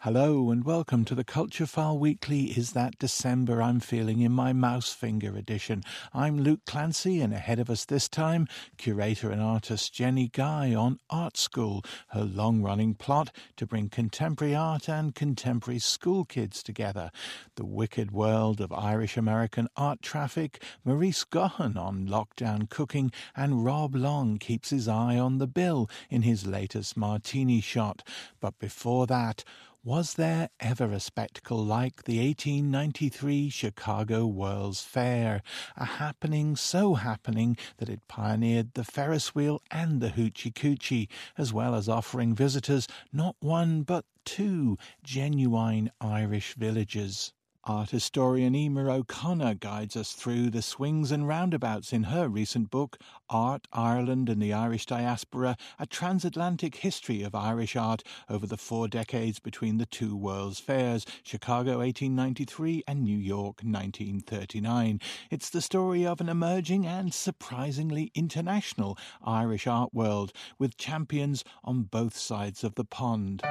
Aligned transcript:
Hello 0.00 0.50
and 0.50 0.62
welcome 0.62 1.06
to 1.06 1.14
the 1.16 1.24
Culture 1.24 1.64
File 1.66 1.98
Weekly 1.98 2.44
Is 2.56 2.72
That 2.72 2.98
December 2.98 3.62
I'm 3.62 3.80
Feeling 3.80 4.20
in 4.20 4.30
my 4.30 4.52
Mouse 4.52 4.92
Finger 4.92 5.34
edition. 5.36 5.82
I'm 6.12 6.38
Luke 6.38 6.60
Clancy 6.66 7.20
and 7.20 7.32
ahead 7.32 7.58
of 7.58 7.70
us 7.70 7.86
this 7.86 8.06
time, 8.06 8.46
curator 8.76 9.30
and 9.30 9.40
artist 9.40 9.94
Jennie 9.94 10.28
Guy 10.28 10.74
on 10.74 11.00
Art 11.08 11.38
School, 11.38 11.82
her 12.08 12.22
long-running 12.22 12.94
plot 12.94 13.34
to 13.56 13.66
bring 13.66 13.88
contemporary 13.88 14.54
art 14.54 14.86
and 14.86 15.14
contemporary 15.14 15.80
school 15.80 16.26
kids 16.26 16.62
together. 16.62 17.10
The 17.56 17.66
wicked 17.66 18.12
world 18.12 18.60
of 18.60 18.72
Irish-American 18.72 19.66
art 19.76 20.02
traffic, 20.02 20.62
Marise 20.86 21.26
Gaughan 21.28 21.76
on 21.76 22.06
lockdown 22.06 22.68
cooking 22.68 23.10
and 23.34 23.64
Rob 23.64 23.96
Long 23.96 24.36
keeps 24.36 24.70
his 24.70 24.86
eye 24.86 25.18
on 25.18 25.38
the 25.38 25.48
bill 25.48 25.90
in 26.10 26.22
his 26.22 26.46
latest 26.46 26.98
martini 26.98 27.62
shot. 27.62 28.06
But 28.40 28.58
before 28.60 29.06
that, 29.08 29.42
was 29.86 30.14
there 30.14 30.48
ever 30.58 30.90
a 30.90 30.98
spectacle 30.98 31.64
like 31.64 32.02
the 32.02 32.18
1893 32.18 33.48
Chicago 33.48 34.26
World's 34.26 34.82
Fair, 34.82 35.44
a 35.76 35.84
happening 35.84 36.56
so 36.56 36.94
happening 36.94 37.56
that 37.76 37.88
it 37.88 38.00
pioneered 38.08 38.74
the 38.74 38.82
Ferris 38.82 39.32
wheel 39.32 39.62
and 39.70 40.00
the 40.00 40.08
hoochie 40.08 40.52
coochie, 40.52 41.06
as 41.38 41.52
well 41.52 41.72
as 41.72 41.88
offering 41.88 42.34
visitors 42.34 42.88
not 43.12 43.36
one 43.38 43.82
but 43.82 44.04
two 44.24 44.76
genuine 45.04 45.92
Irish 46.00 46.54
villages? 46.54 47.32
Art 47.66 47.90
historian 47.90 48.54
Eimear 48.54 48.88
O'Connor 48.88 49.54
guides 49.54 49.96
us 49.96 50.12
through 50.12 50.50
the 50.50 50.62
swings 50.62 51.10
and 51.10 51.26
roundabouts 51.26 51.92
in 51.92 52.04
her 52.04 52.28
recent 52.28 52.70
book, 52.70 52.96
Art, 53.28 53.66
Ireland 53.72 54.28
and 54.28 54.40
the 54.40 54.52
Irish 54.52 54.86
Diaspora 54.86 55.56
A 55.80 55.84
Transatlantic 55.84 56.76
History 56.76 57.24
of 57.24 57.34
Irish 57.34 57.74
Art 57.74 58.04
over 58.30 58.46
the 58.46 58.56
four 58.56 58.86
decades 58.86 59.40
between 59.40 59.78
the 59.78 59.86
two 59.86 60.14
World's 60.14 60.60
Fairs, 60.60 61.04
Chicago 61.24 61.78
1893 61.78 62.84
and 62.86 63.02
New 63.02 63.18
York 63.18 63.62
1939. 63.64 65.00
It's 65.32 65.50
the 65.50 65.60
story 65.60 66.06
of 66.06 66.20
an 66.20 66.28
emerging 66.28 66.86
and 66.86 67.12
surprisingly 67.12 68.12
international 68.14 68.96
Irish 69.24 69.66
art 69.66 69.92
world 69.92 70.32
with 70.56 70.76
champions 70.76 71.42
on 71.64 71.82
both 71.82 72.16
sides 72.16 72.62
of 72.62 72.76
the 72.76 72.84
pond. 72.84 73.42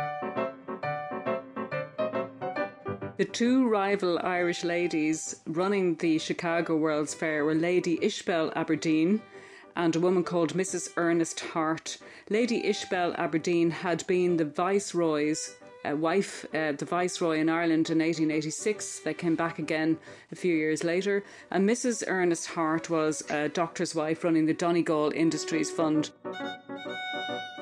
The 3.17 3.23
two 3.23 3.69
rival 3.69 4.19
Irish 4.21 4.65
ladies 4.65 5.39
running 5.47 5.95
the 5.95 6.17
Chicago 6.17 6.75
World's 6.75 7.13
Fair 7.13 7.45
were 7.45 7.55
Lady 7.55 7.97
Ishbel 8.01 8.51
Aberdeen 8.57 9.21
and 9.73 9.95
a 9.95 10.01
woman 10.01 10.25
called 10.25 10.53
Mrs. 10.53 10.89
Ernest 10.97 11.39
Hart. 11.39 11.97
Lady 12.29 12.61
Ishbel 12.63 13.15
Aberdeen 13.17 13.69
had 13.71 14.05
been 14.05 14.35
the 14.35 14.43
Viceroy's 14.43 15.55
uh, 15.85 15.95
wife, 15.95 16.45
uh, 16.53 16.73
the 16.73 16.83
Viceroy 16.83 17.39
in 17.39 17.47
Ireland 17.47 17.89
in 17.89 17.99
1886. 17.99 18.99
They 18.99 19.13
came 19.13 19.35
back 19.35 19.59
again 19.59 19.97
a 20.33 20.35
few 20.35 20.53
years 20.53 20.83
later. 20.83 21.23
And 21.51 21.69
Mrs. 21.69 22.03
Ernest 22.07 22.47
Hart 22.47 22.89
was 22.89 23.23
a 23.29 23.47
doctor's 23.47 23.95
wife 23.95 24.25
running 24.25 24.45
the 24.45 24.53
Donegal 24.53 25.13
Industries 25.15 25.71
Fund. 25.71 26.11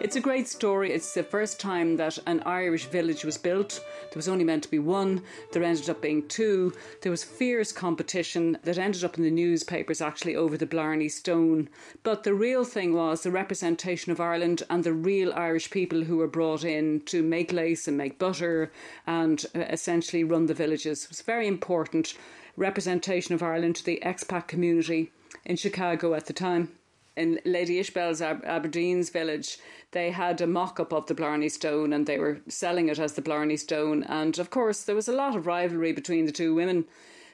It's 0.03 0.17
a 0.17 0.21
great 0.21 0.49
story. 0.49 0.91
It's 0.91 1.13
the 1.13 1.23
first 1.23 1.61
time 1.61 1.95
that 1.95 2.19
an 2.27 2.41
Irish 2.45 2.87
village 2.87 3.23
was 3.23 3.37
built. 3.37 3.81
There 4.01 4.17
was 4.17 4.27
only 4.27 4.43
meant 4.43 4.63
to 4.63 4.69
be 4.69 4.79
one. 4.79 5.21
There 5.53 5.63
ended 5.63 5.89
up 5.89 6.01
being 6.01 6.27
two. 6.27 6.73
There 7.01 7.11
was 7.11 7.23
fierce 7.23 7.71
competition 7.71 8.57
that 8.63 8.77
ended 8.77 9.05
up 9.05 9.17
in 9.17 9.23
the 9.23 9.31
newspapers 9.31 10.01
actually 10.01 10.35
over 10.35 10.57
the 10.57 10.65
Blarney 10.65 11.07
Stone. 11.07 11.69
But 12.03 12.23
the 12.23 12.33
real 12.33 12.65
thing 12.65 12.93
was 12.93 13.23
the 13.23 13.31
representation 13.31 14.11
of 14.11 14.19
Ireland 14.19 14.63
and 14.69 14.83
the 14.83 14.93
real 14.93 15.31
Irish 15.33 15.71
people 15.71 16.03
who 16.03 16.17
were 16.17 16.27
brought 16.27 16.65
in 16.65 17.01
to 17.05 17.23
make 17.23 17.53
lace 17.53 17.87
and 17.87 17.97
make 17.97 18.19
butter 18.19 18.73
and 19.07 19.45
uh, 19.55 19.59
essentially 19.69 20.25
run 20.25 20.47
the 20.47 20.53
villages. 20.53 21.05
It 21.05 21.11
was 21.11 21.21
very 21.21 21.47
important 21.47 22.13
representation 22.57 23.33
of 23.35 23.41
Ireland 23.41 23.77
to 23.77 23.85
the 23.85 24.01
expat 24.03 24.47
community 24.47 25.13
in 25.45 25.55
Chicago 25.55 26.13
at 26.13 26.25
the 26.25 26.33
time 26.33 26.73
in 27.15 27.39
Lady 27.45 27.79
Ishbel's 27.79 28.21
Aberdeen's 28.21 29.09
village, 29.09 29.57
they 29.91 30.11
had 30.11 30.41
a 30.41 30.47
mock 30.47 30.79
up 30.79 30.91
of 30.91 31.05
the 31.05 31.13
Blarney 31.13 31.49
Stone 31.49 31.93
and 31.93 32.05
they 32.05 32.17
were 32.17 32.41
selling 32.47 32.89
it 32.89 32.99
as 32.99 33.13
the 33.13 33.21
Blarney 33.21 33.57
Stone. 33.57 34.03
And 34.03 34.37
of 34.39 34.49
course, 34.49 34.83
there 34.83 34.95
was 34.95 35.07
a 35.07 35.13
lot 35.13 35.35
of 35.35 35.45
rivalry 35.45 35.91
between 35.91 36.25
the 36.25 36.31
two 36.31 36.55
women. 36.55 36.85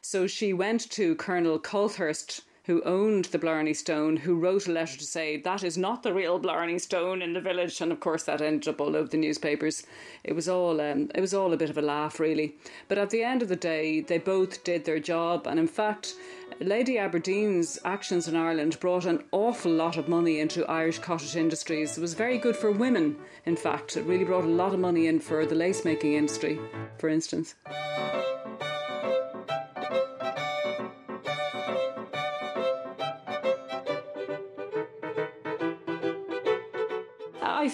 So 0.01 0.27
she 0.27 0.53
went 0.53 0.89
to 0.91 1.15
Colonel 1.15 1.59
Colthurst, 1.59 2.41
who 2.69 2.83
owned 2.83 3.25
the 3.25 3.39
Blarney 3.39 3.73
Stone, 3.73 4.15
who 4.15 4.35
wrote 4.35 4.67
a 4.67 4.71
letter 4.71 4.95
to 4.95 5.03
say 5.03 5.37
that 5.37 5.63
is 5.63 5.75
not 5.75 6.03
the 6.03 6.13
real 6.13 6.37
Blarney 6.37 6.77
Stone 6.77 7.23
in 7.23 7.33
the 7.33 7.41
village, 7.41 7.81
and 7.81 7.91
of 7.91 7.99
course 7.99 8.21
that 8.25 8.43
ended 8.43 8.67
up 8.67 8.79
all 8.79 8.95
over 8.95 9.07
the 9.07 9.17
newspapers. 9.17 9.87
It 10.23 10.33
was 10.33 10.47
all 10.47 10.79
um, 10.79 11.09
it 11.15 11.19
was 11.19 11.33
all 11.33 11.51
a 11.51 11.57
bit 11.57 11.71
of 11.71 11.79
a 11.79 11.81
laugh, 11.81 12.19
really. 12.19 12.57
But 12.87 12.99
at 12.99 13.09
the 13.09 13.23
end 13.23 13.41
of 13.41 13.49
the 13.49 13.55
day, 13.55 14.01
they 14.01 14.19
both 14.19 14.63
did 14.63 14.85
their 14.85 14.99
job, 14.99 15.47
and 15.47 15.59
in 15.59 15.67
fact, 15.67 16.13
Lady 16.59 16.99
Aberdeen's 16.99 17.79
actions 17.85 18.27
in 18.27 18.35
Ireland 18.35 18.79
brought 18.79 19.07
an 19.07 19.23
awful 19.31 19.71
lot 19.71 19.97
of 19.97 20.07
money 20.07 20.39
into 20.39 20.63
Irish 20.67 20.99
cottage 20.99 21.35
industries. 21.35 21.97
It 21.97 22.01
was 22.01 22.13
very 22.13 22.37
good 22.37 22.55
for 22.55 22.69
women, 22.69 23.15
in 23.47 23.55
fact. 23.55 23.97
It 23.97 24.03
really 24.03 24.25
brought 24.25 24.43
a 24.43 24.47
lot 24.47 24.75
of 24.75 24.79
money 24.79 25.07
in 25.07 25.19
for 25.19 25.43
the 25.47 25.55
lace 25.55 25.83
making 25.85 26.13
industry, 26.13 26.59
for 26.99 27.09
instance. 27.09 27.55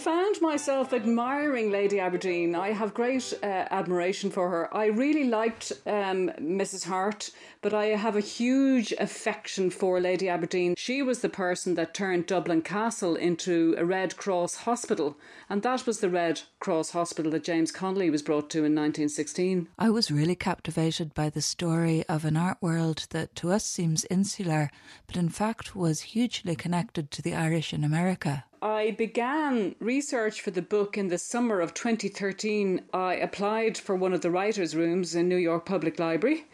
Found 0.06 0.40
myself 0.40 0.94
admiring 0.94 1.72
Lady 1.72 2.00
Aberdeen. 2.00 2.54
I 2.54 2.74
have 2.74 2.94
great 2.94 3.34
uh, 3.42 3.48
admiration 3.72 4.30
for 4.30 4.52
her. 4.52 4.72
I 4.72 4.86
really 4.86 5.24
liked 5.24 5.72
um, 5.88 6.30
Mrs. 6.40 6.86
Hart, 6.86 7.32
but 7.64 7.74
I 7.74 7.86
have 7.86 8.16
a 8.16 8.20
huge 8.20 8.94
affection 9.00 9.72
for 9.72 10.00
Lady 10.00 10.30
Aberdeen. 10.30 10.76
She 10.78 11.02
was 11.02 11.22
the 11.22 11.30
person 11.30 11.74
that 11.74 11.96
turned 11.96 12.28
Dublin 12.28 12.62
Castle 12.62 13.16
into 13.16 13.74
a 13.80 13.84
Red 13.84 14.16
Cross 14.16 14.58
hospital, 14.58 15.18
and 15.50 15.64
that 15.64 15.88
was 15.88 16.02
the 16.02 16.10
Red 16.12 16.44
Cross 16.60 16.92
hospital 16.92 17.32
that 17.32 17.44
James 17.44 17.72
Connolly 17.72 18.12
was 18.12 18.22
brought 18.22 18.52
to 18.52 18.60
in 18.60 18.76
1916. 18.76 19.70
I 19.80 19.90
was 19.90 20.12
really 20.12 20.36
captivated 20.36 21.16
by 21.16 21.32
the 21.32 21.42
story 21.42 22.06
of 22.08 22.26
an 22.26 22.38
art 22.38 22.60
world 22.62 23.08
that 23.10 23.34
to 23.38 23.52
us 23.52 23.66
seems 23.66 24.06
insular, 24.12 24.70
but 25.08 25.18
in 25.18 25.30
fact 25.30 25.76
was 25.76 26.14
hugely 26.14 26.56
connected 26.56 27.10
to 27.10 27.24
the 27.24 27.34
Irish 27.34 27.74
in 27.74 27.84
America. 27.84 28.44
I 28.62 28.92
began 28.92 29.76
research 29.80 30.42
for 30.42 30.52
the 30.52 30.62
book 30.62 30.98
in 30.98 31.10
the 31.10 31.18
summer 31.18 31.62
of 31.62 31.74
2013. 31.74 32.82
I 32.94 33.16
applied 33.16 33.78
for 33.78 33.96
one 33.96 34.14
of 34.14 34.22
the 34.22 34.32
writers' 34.32 34.76
rooms 34.76 35.16
in 35.16 35.28
New 35.28 35.38
York 35.38 35.66
Public 35.66 36.00
Library 36.00 36.46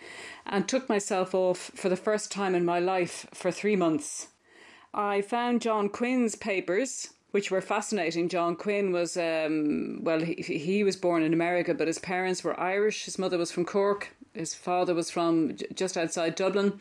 and 0.46 0.68
took 0.68 0.90
myself 0.90 1.34
off 1.36 1.72
for 1.76 1.90
the 1.90 1.96
first 1.96 2.32
time 2.32 2.56
in 2.56 2.66
my 2.66 2.80
life 2.80 3.28
for 3.34 3.52
three 3.52 3.76
months. 3.76 4.28
I 4.94 5.22
found 5.22 5.62
John 5.62 5.90
Quinn's 5.90 6.36
papers 6.36 7.10
which 7.32 7.50
were 7.50 7.62
fascinating. 7.62 8.30
John 8.30 8.56
Quinn 8.56 8.92
was, 8.92 9.18
um, 9.18 10.00
well, 10.04 10.20
he, 10.20 10.34
he 10.34 10.84
was 10.84 10.98
born 10.98 11.24
in 11.24 11.34
America, 11.34 11.74
but 11.74 11.88
his 11.88 12.00
parents 12.00 12.44
were 12.44 12.60
Irish. 12.60 13.06
His 13.06 13.18
mother 13.18 13.38
was 13.38 13.52
from 13.52 13.66
Cork. 13.66 14.10
His 14.34 14.53
father 14.53 14.94
was 14.94 15.09
from 15.09 15.58
just 15.74 15.97
outside 15.97 16.36
Dublin. 16.36 16.80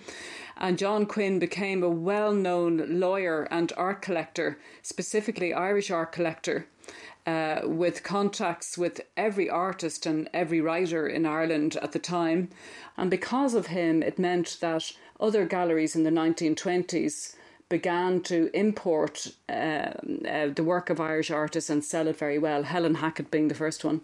And 0.56 0.78
John 0.78 1.06
Quinn 1.06 1.38
became 1.38 1.82
a 1.82 1.88
well 1.88 2.32
known 2.32 3.00
lawyer 3.00 3.48
and 3.50 3.72
art 3.76 4.02
collector, 4.02 4.58
specifically 4.82 5.52
Irish 5.52 5.90
art 5.90 6.12
collector. 6.12 6.66
Uh, 7.26 7.60
with 7.64 8.02
contacts 8.02 8.78
with 8.78 9.02
every 9.14 9.48
artist 9.48 10.06
and 10.06 10.28
every 10.32 10.60
writer 10.60 11.06
in 11.06 11.26
Ireland 11.26 11.76
at 11.82 11.92
the 11.92 11.98
time. 11.98 12.48
And 12.96 13.10
because 13.10 13.54
of 13.54 13.66
him, 13.66 14.02
it 14.02 14.18
meant 14.18 14.56
that 14.60 14.92
other 15.20 15.44
galleries 15.44 15.94
in 15.94 16.02
the 16.02 16.10
1920s 16.10 17.36
began 17.68 18.22
to 18.22 18.50
import 18.54 19.28
uh, 19.48 19.52
uh, 19.52 20.48
the 20.54 20.64
work 20.64 20.88
of 20.88 20.98
Irish 20.98 21.30
artists 21.30 21.70
and 21.70 21.84
sell 21.84 22.08
it 22.08 22.16
very 22.16 22.38
well, 22.38 22.62
Helen 22.62 22.96
Hackett 22.96 23.30
being 23.30 23.48
the 23.48 23.54
first 23.54 23.84
one. 23.84 24.00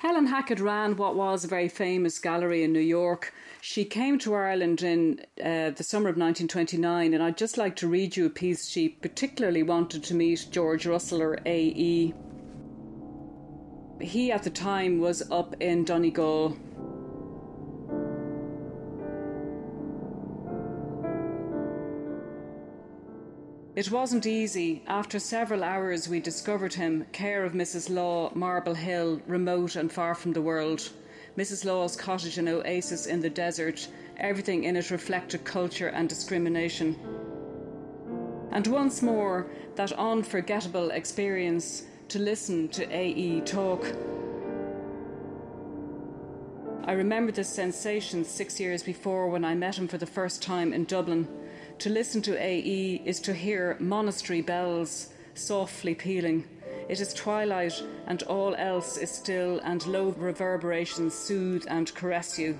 Helen 0.00 0.28
Hackett 0.28 0.60
ran 0.60 0.96
what 0.96 1.14
was 1.14 1.44
a 1.44 1.48
very 1.48 1.68
famous 1.68 2.18
gallery 2.18 2.64
in 2.64 2.72
New 2.72 2.80
York. 2.80 3.34
She 3.60 3.84
came 3.84 4.18
to 4.20 4.34
Ireland 4.34 4.82
in 4.82 5.20
uh, 5.38 5.76
the 5.76 5.84
summer 5.84 6.08
of 6.08 6.16
1929, 6.16 7.12
and 7.12 7.22
I'd 7.22 7.36
just 7.36 7.58
like 7.58 7.76
to 7.76 7.86
read 7.86 8.16
you 8.16 8.24
a 8.24 8.30
piece. 8.30 8.66
She 8.66 8.88
particularly 8.88 9.62
wanted 9.62 10.02
to 10.04 10.14
meet 10.14 10.46
George 10.50 10.86
Russell 10.86 11.20
or 11.20 11.38
A.E. 11.44 12.14
He 14.00 14.32
at 14.32 14.42
the 14.42 14.48
time 14.48 15.00
was 15.00 15.30
up 15.30 15.54
in 15.60 15.84
Donegal 15.84 16.56
It 23.80 23.90
wasn't 23.90 24.26
easy. 24.26 24.82
After 24.86 25.18
several 25.18 25.64
hours, 25.64 26.06
we 26.06 26.20
discovered 26.20 26.74
him, 26.74 27.06
care 27.12 27.46
of 27.46 27.54
Mrs. 27.54 27.88
Law, 27.88 28.30
Marble 28.34 28.74
Hill, 28.74 29.22
remote 29.26 29.74
and 29.74 29.90
far 29.90 30.14
from 30.14 30.34
the 30.34 30.42
world. 30.42 30.90
Mrs. 31.38 31.64
Law's 31.64 31.96
cottage 31.96 32.36
an 32.36 32.46
oasis 32.46 33.06
in 33.06 33.22
the 33.22 33.30
desert, 33.30 33.88
everything 34.18 34.64
in 34.64 34.76
it 34.76 34.90
reflected 34.90 35.44
culture 35.44 35.88
and 35.88 36.10
discrimination. 36.10 36.94
And 38.52 38.66
once 38.66 39.00
more, 39.00 39.46
that 39.76 39.92
unforgettable 39.92 40.90
experience 40.90 41.84
to 42.08 42.18
listen 42.18 42.68
to 42.76 42.86
AE 42.94 43.40
talk. 43.46 43.82
I 46.84 46.92
remember 46.92 47.32
the 47.32 47.44
sensation 47.44 48.26
six 48.26 48.60
years 48.60 48.82
before 48.82 49.30
when 49.30 49.42
I 49.46 49.54
met 49.54 49.78
him 49.78 49.88
for 49.88 49.96
the 49.96 50.04
first 50.04 50.42
time 50.42 50.74
in 50.74 50.84
Dublin. 50.84 51.26
To 51.80 51.88
listen 51.88 52.20
to 52.22 52.36
AE 52.38 53.00
is 53.06 53.20
to 53.20 53.32
hear 53.32 53.78
monastery 53.80 54.42
bells 54.42 55.14
softly 55.32 55.94
pealing. 55.94 56.44
It 56.90 57.00
is 57.00 57.14
twilight, 57.14 57.82
and 58.06 58.22
all 58.24 58.54
else 58.56 58.98
is 58.98 59.10
still, 59.10 59.60
and 59.60 59.86
low 59.86 60.10
reverberations 60.18 61.14
soothe 61.14 61.64
and 61.68 61.94
caress 61.94 62.38
you. 62.38 62.58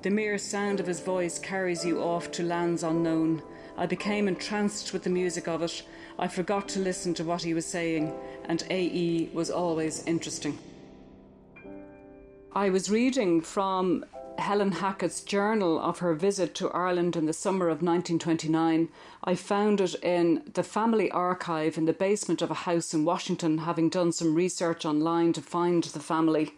The 0.00 0.08
mere 0.08 0.38
sound 0.38 0.80
of 0.80 0.86
his 0.86 1.00
voice 1.00 1.38
carries 1.38 1.84
you 1.84 2.00
off 2.00 2.30
to 2.30 2.42
lands 2.42 2.82
unknown. 2.82 3.42
I 3.76 3.84
became 3.84 4.28
entranced 4.28 4.94
with 4.94 5.02
the 5.02 5.10
music 5.10 5.46
of 5.46 5.60
it. 5.60 5.82
I 6.18 6.26
forgot 6.26 6.66
to 6.70 6.80
listen 6.80 7.12
to 7.14 7.24
what 7.24 7.42
he 7.42 7.52
was 7.52 7.66
saying, 7.66 8.14
and 8.46 8.64
AE 8.70 9.28
was 9.34 9.50
always 9.50 10.06
interesting. 10.06 10.58
I 12.54 12.70
was 12.70 12.88
reading 12.88 13.42
from 13.42 14.06
Helen 14.38 14.72
Hackett's 14.72 15.20
journal 15.20 15.78
of 15.78 16.00
her 16.00 16.14
visit 16.14 16.54
to 16.56 16.70
Ireland 16.70 17.16
in 17.16 17.26
the 17.26 17.32
summer 17.32 17.66
of 17.66 17.82
1929. 17.82 18.88
I 19.22 19.34
found 19.34 19.80
it 19.80 19.94
in 20.02 20.42
the 20.52 20.62
family 20.62 21.10
archive 21.10 21.78
in 21.78 21.84
the 21.84 21.92
basement 21.92 22.42
of 22.42 22.50
a 22.50 22.54
house 22.68 22.92
in 22.92 23.04
Washington, 23.04 23.58
having 23.58 23.88
done 23.88 24.12
some 24.12 24.34
research 24.34 24.84
online 24.84 25.32
to 25.34 25.40
find 25.40 25.82
the 25.84 26.00
family. 26.00 26.52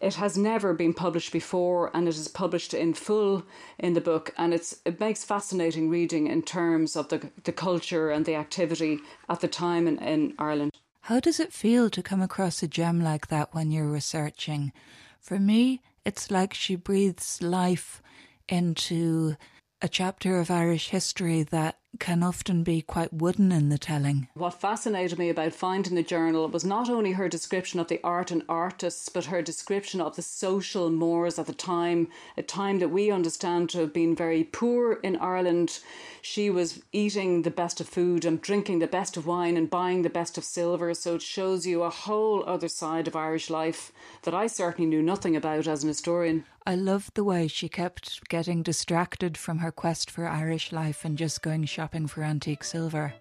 It 0.00 0.14
has 0.14 0.36
never 0.36 0.74
been 0.74 0.94
published 0.94 1.32
before, 1.32 1.90
and 1.94 2.08
it 2.08 2.16
is 2.16 2.28
published 2.28 2.74
in 2.74 2.94
full 2.94 3.44
in 3.78 3.94
the 3.94 4.00
book, 4.00 4.34
and 4.36 4.52
it's 4.52 4.80
it 4.84 4.98
makes 4.98 5.24
fascinating 5.24 5.90
reading 5.90 6.26
in 6.26 6.42
terms 6.42 6.96
of 6.96 7.08
the 7.08 7.30
the 7.44 7.52
culture 7.52 8.10
and 8.10 8.24
the 8.24 8.34
activity 8.34 8.98
at 9.28 9.40
the 9.40 9.48
time 9.48 9.86
in, 9.86 9.98
in 9.98 10.34
Ireland. 10.38 10.72
How 11.02 11.20
does 11.20 11.38
it 11.38 11.52
feel 11.52 11.90
to 11.90 12.02
come 12.02 12.22
across 12.22 12.62
a 12.62 12.68
gem 12.68 13.00
like 13.00 13.28
that 13.28 13.54
when 13.54 13.70
you're 13.70 13.86
researching? 13.86 14.72
For 15.20 15.38
me, 15.38 15.80
it's 16.04 16.30
like 16.30 16.54
she 16.54 16.76
breathes 16.76 17.42
life 17.42 18.02
into 18.48 19.36
a 19.80 19.88
chapter 19.88 20.38
of 20.38 20.50
Irish 20.50 20.88
history 20.88 21.42
that 21.44 21.78
can 21.98 22.22
often 22.22 22.62
be 22.62 22.80
quite 22.80 23.12
wooden 23.12 23.52
in 23.52 23.68
the 23.68 23.78
telling. 23.78 24.28
What 24.34 24.60
fascinated 24.60 25.18
me 25.18 25.28
about 25.28 25.52
finding 25.52 25.94
the 25.94 26.02
journal 26.02 26.48
was 26.48 26.64
not 26.64 26.88
only 26.88 27.12
her 27.12 27.28
description 27.28 27.78
of 27.80 27.88
the 27.88 28.00
art 28.02 28.30
and 28.30 28.42
artists, 28.48 29.08
but 29.08 29.26
her 29.26 29.42
description 29.42 30.00
of 30.00 30.16
the 30.16 30.22
social 30.22 30.90
mores 30.90 31.38
at 31.38 31.46
the 31.46 31.52
time, 31.52 32.08
a 32.36 32.42
time 32.42 32.78
that 32.78 32.88
we 32.88 33.10
understand 33.10 33.70
to 33.70 33.78
have 33.78 33.92
been 33.92 34.16
very 34.16 34.44
poor 34.44 34.94
in 34.94 35.16
Ireland. 35.16 35.80
She 36.22 36.50
was 36.50 36.82
eating 36.92 37.42
the 37.42 37.50
best 37.50 37.80
of 37.80 37.88
food 37.88 38.24
and 38.24 38.40
drinking 38.40 38.78
the 38.78 38.86
best 38.86 39.16
of 39.16 39.26
wine 39.26 39.56
and 39.56 39.68
buying 39.68 40.02
the 40.02 40.10
best 40.10 40.38
of 40.38 40.44
silver. 40.44 40.94
So 40.94 41.16
it 41.16 41.22
shows 41.22 41.66
you 41.66 41.82
a 41.82 41.90
whole 41.90 42.44
other 42.46 42.68
side 42.68 43.06
of 43.06 43.16
Irish 43.16 43.50
life 43.50 43.92
that 44.22 44.34
I 44.34 44.46
certainly 44.46 44.88
knew 44.88 45.02
nothing 45.02 45.36
about 45.36 45.66
as 45.66 45.82
an 45.82 45.88
historian. 45.88 46.44
I 46.64 46.76
loved 46.76 47.14
the 47.14 47.24
way 47.24 47.48
she 47.48 47.68
kept 47.68 48.28
getting 48.28 48.62
distracted 48.62 49.36
from 49.36 49.58
her 49.58 49.72
quest 49.72 50.08
for 50.08 50.28
Irish 50.28 50.70
life 50.70 51.04
and 51.04 51.18
just 51.18 51.42
going 51.42 51.64
shopping 51.64 51.81
for 52.06 52.22
antique 52.22 52.64
silver. 52.64 53.14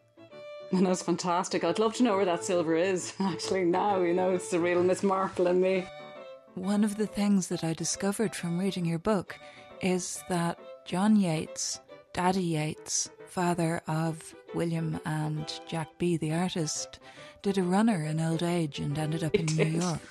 And 0.72 0.86
that's 0.86 1.04
fantastic. 1.04 1.64
I'd 1.64 1.80
love 1.80 1.96
to 1.96 2.04
know 2.04 2.16
where 2.16 2.26
that 2.26 2.44
silver 2.44 2.76
is. 2.76 3.14
Actually, 3.20 3.66
now, 3.66 4.02
you 4.02 4.14
know, 4.14 4.32
it's 4.32 4.50
the 4.50 4.60
real 4.60 4.84
Miss 4.84 5.04
Marple 5.04 5.48
and 5.48 5.62
me. 5.62 5.88
One 6.56 6.84
of 6.84 6.98
the 6.98 7.08
things 7.08 7.48
that 7.48 7.64
I 7.64 7.74
discovered 7.74 8.36
from 8.36 8.60
reading 8.60 8.86
your 8.86 9.00
book 9.00 9.38
is 9.82 10.24
that 10.30 10.60
John 10.86 11.16
Yeats, 11.16 11.80
Daddy 12.14 12.44
Yeats, 12.44 13.10
father 13.32 13.82
of 13.88 14.36
William 14.54 15.00
and 15.06 15.62
Jack 15.66 15.88
B, 15.98 16.18
the 16.18 16.34
artist, 16.34 17.00
did 17.42 17.58
a 17.58 17.64
runner 17.64 18.04
in 18.04 18.20
old 18.20 18.44
age 18.44 18.78
and 18.78 18.98
ended 18.98 19.24
up 19.24 19.34
in 19.34 19.46
New 19.46 19.80
York. 19.80 20.02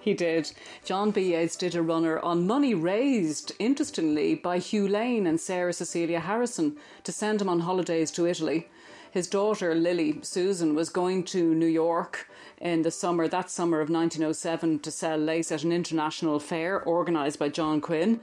He 0.00 0.12
did. 0.12 0.50
John 0.84 1.12
B. 1.12 1.34
Yeats 1.34 1.56
did 1.56 1.76
a 1.76 1.82
runner 1.82 2.18
on 2.18 2.48
money 2.48 2.74
raised, 2.74 3.52
interestingly, 3.60 4.34
by 4.34 4.58
Hugh 4.58 4.88
Lane 4.88 5.24
and 5.24 5.40
Sarah 5.40 5.72
Cecilia 5.72 6.18
Harrison 6.18 6.76
to 7.04 7.12
send 7.12 7.40
him 7.40 7.48
on 7.48 7.60
holidays 7.60 8.10
to 8.10 8.26
Italy. 8.26 8.68
His 9.12 9.28
daughter, 9.28 9.74
Lily 9.76 10.18
Susan, 10.22 10.74
was 10.74 10.90
going 10.90 11.22
to 11.26 11.54
New 11.54 11.66
York 11.66 12.28
in 12.60 12.82
the 12.82 12.90
summer, 12.90 13.28
that 13.28 13.50
summer 13.50 13.80
of 13.80 13.88
1907, 13.88 14.80
to 14.80 14.90
sell 14.90 15.16
lace 15.16 15.52
at 15.52 15.62
an 15.62 15.70
international 15.70 16.40
fair 16.40 16.84
organised 16.84 17.38
by 17.38 17.48
John 17.48 17.80
Quinn. 17.80 18.20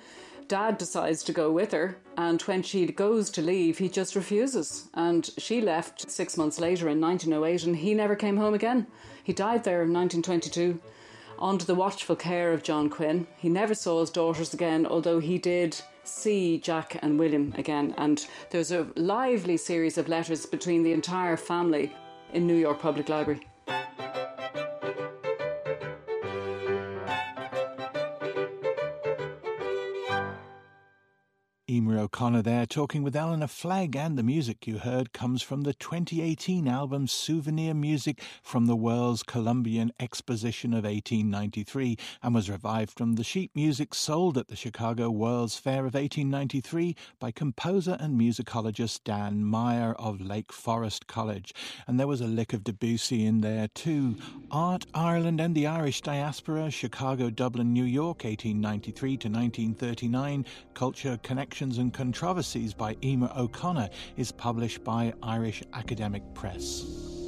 Dad 0.52 0.78
decides 0.78 1.24
to 1.24 1.32
go 1.32 1.50
with 1.50 1.72
her, 1.72 1.96
and 2.18 2.42
when 2.42 2.62
she 2.62 2.86
goes 2.86 3.30
to 3.30 3.42
leave, 3.42 3.78
he 3.78 3.88
just 3.88 4.18
refuses. 4.18 4.90
And 4.94 5.30
she 5.38 5.62
left 5.62 6.12
six 6.12 6.36
months 6.36 6.60
later 6.60 6.90
in 6.90 7.00
1908, 7.00 7.64
and 7.64 7.78
he 7.78 7.94
never 7.94 8.18
came 8.18 8.36
home 8.36 8.54
again. 8.54 8.86
He 9.24 9.32
died 9.32 9.64
there 9.64 9.82
in 9.82 9.94
1922 9.94 10.78
under 11.40 11.64
the 11.64 11.74
watchful 11.74 12.18
care 12.18 12.52
of 12.52 12.64
John 12.64 12.90
Quinn. 12.90 13.28
He 13.38 13.48
never 13.48 13.74
saw 13.74 14.02
his 14.02 14.10
daughters 14.10 14.54
again, 14.54 14.86
although 14.86 15.20
he 15.20 15.38
did 15.38 15.80
see 16.04 16.60
Jack 16.60 17.00
and 17.02 17.18
William 17.18 17.54
again. 17.58 17.96
And 17.98 18.28
there's 18.50 18.74
a 18.74 18.88
lively 18.98 19.56
series 19.56 19.98
of 19.98 20.10
letters 20.10 20.46
between 20.46 20.84
the 20.84 20.92
entire 20.92 21.38
family 21.38 21.96
in 22.34 22.46
New 22.46 22.58
York 22.58 22.82
Public 22.82 23.08
Library. 23.08 23.48
O'Connor 32.02 32.42
there 32.42 32.66
talking 32.66 33.04
with 33.04 33.16
Eleanor 33.16 33.46
Flegg, 33.46 33.96
and 33.96 34.18
the 34.18 34.24
music 34.24 34.66
you 34.66 34.80
heard 34.80 35.14
comes 35.14 35.44
from 35.44 35.62
the 35.62 35.74
2018 35.76 36.68
album 36.68 37.06
Souvenir 37.06 37.76
Music 37.76 38.24
from 38.42 38.66
the 38.66 38.76
World's 38.76 39.22
Columbian 39.22 39.94
Exposition 40.00 40.74
of 40.74 40.84
1893 40.84 41.98
and 42.24 42.34
was 42.34 42.50
revived 42.50 42.90
from 42.90 43.14
the 43.14 43.24
sheet 43.24 43.52
music 43.54 43.94
sold 43.94 44.36
at 44.36 44.48
the 44.48 44.56
Chicago 44.56 45.12
World's 45.12 45.60
Fair 45.60 45.86
of 45.86 45.94
1893 45.94 46.96
by 47.20 47.30
composer 47.30 47.98
and 48.00 48.20
musicologist 48.20 49.02
Dan 49.04 49.46
Meyer 49.46 49.94
of 50.00 50.20
Lake 50.20 50.52
Forest 50.52 51.06
College. 51.06 51.54
And 51.86 52.00
there 52.00 52.08
was 52.08 52.22
a 52.22 52.26
lick 52.26 52.52
of 52.52 52.64
Debussy 52.64 53.28
in 53.28 53.42
there 53.42 53.68
too. 53.68 54.18
Art, 54.50 54.88
Ireland 54.96 55.40
and 55.40 55.54
the 55.54 55.68
Irish 55.68 56.02
Diaspora, 56.02 56.72
Chicago, 56.72 57.30
Dublin, 57.30 57.72
New 57.74 57.86
York, 57.86 58.24
1893 58.24 59.10
to 59.18 59.28
1939, 59.28 60.46
Culture 60.74 61.20
Connections, 61.22 61.78
and 61.78 61.91
Controversies 61.92 62.74
by 62.74 62.96
Eimear 62.96 63.36
O'Connor 63.38 63.90
is 64.18 64.32
published 64.32 64.84
by 64.84 65.14
Irish 65.22 65.64
Academic 65.74 66.24
Press. 66.34 67.21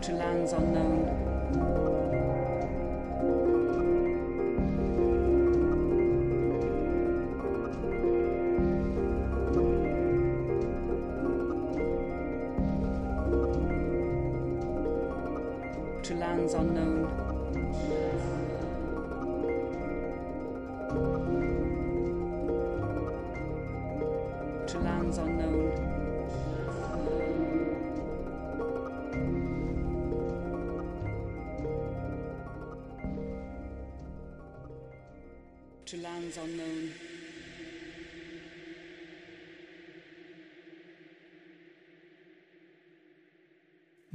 To 0.00 0.12
lands 0.12 0.54
unknown. 0.54 1.93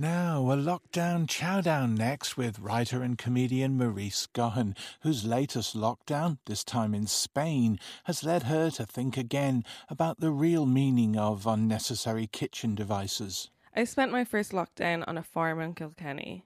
Now, 0.01 0.49
a 0.49 0.55
lockdown 0.55 1.27
chowdown 1.27 1.97
next 1.97 2.37
with 2.37 2.59
writer 2.59 3.03
and 3.03 3.17
comedian 3.17 3.77
Marise 3.77 4.29
Gaughan, 4.33 4.77
whose 5.01 5.25
latest 5.25 5.75
lockdown, 5.75 6.37
this 6.45 6.63
time 6.63 6.95
in 6.95 7.05
Spain, 7.05 7.77
has 8.05 8.23
led 8.23 8.43
her 8.43 8.71
to 8.71 8.85
think 8.85 9.17
again 9.17 9.65
about 9.89 10.21
the 10.21 10.31
real 10.31 10.65
meaning 10.65 11.17
of 11.17 11.45
unnecessary 11.45 12.27
kitchen 12.27 12.75
devices. 12.75 13.51
I 13.75 13.83
spent 13.83 14.13
my 14.13 14.23
first 14.23 14.53
lockdown 14.53 15.03
on 15.05 15.17
a 15.17 15.23
farm 15.23 15.59
in 15.59 15.73
Kilkenny, 15.73 16.45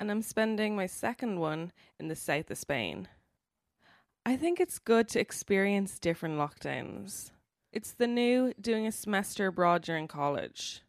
and 0.00 0.10
I'm 0.10 0.22
spending 0.22 0.74
my 0.74 0.86
second 0.86 1.38
one 1.38 1.70
in 2.00 2.08
the 2.08 2.16
south 2.16 2.50
of 2.50 2.58
Spain. 2.58 3.06
I 4.28 4.36
think 4.36 4.58
it's 4.58 4.80
good 4.80 5.08
to 5.10 5.20
experience 5.20 6.00
different 6.00 6.34
lockdowns. 6.34 7.30
It's 7.72 7.92
the 7.92 8.08
new 8.08 8.52
doing 8.60 8.84
a 8.84 8.90
semester 8.90 9.46
abroad 9.46 9.82
during 9.82 10.08
college. 10.08 10.82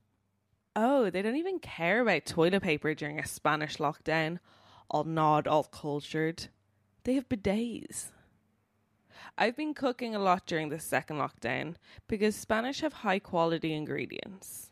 Oh, 0.76 1.12
they 1.12 1.22
don't 1.22 1.36
even 1.36 1.60
care 1.60 2.02
about 2.02 2.26
toilet 2.26 2.64
paper 2.64 2.96
during 2.96 3.20
a 3.20 3.28
Spanish 3.28 3.78
lockdown. 3.78 4.40
All 4.90 5.04
nod, 5.04 5.48
all 5.48 5.66
cultured. 5.66 6.48
They 7.04 7.14
have 7.14 7.30
bidets. 7.30 8.06
I've 9.38 9.56
been 9.56 9.76
cooking 9.76 10.16
a 10.16 10.20
lot 10.20 10.48
during 10.48 10.70
the 10.70 10.80
second 10.80 11.18
lockdown 11.18 11.76
because 12.08 12.36
Spanish 12.36 12.82
have 12.82 12.94
high 12.94 13.20
quality 13.20 13.72
ingredients. 13.72 14.72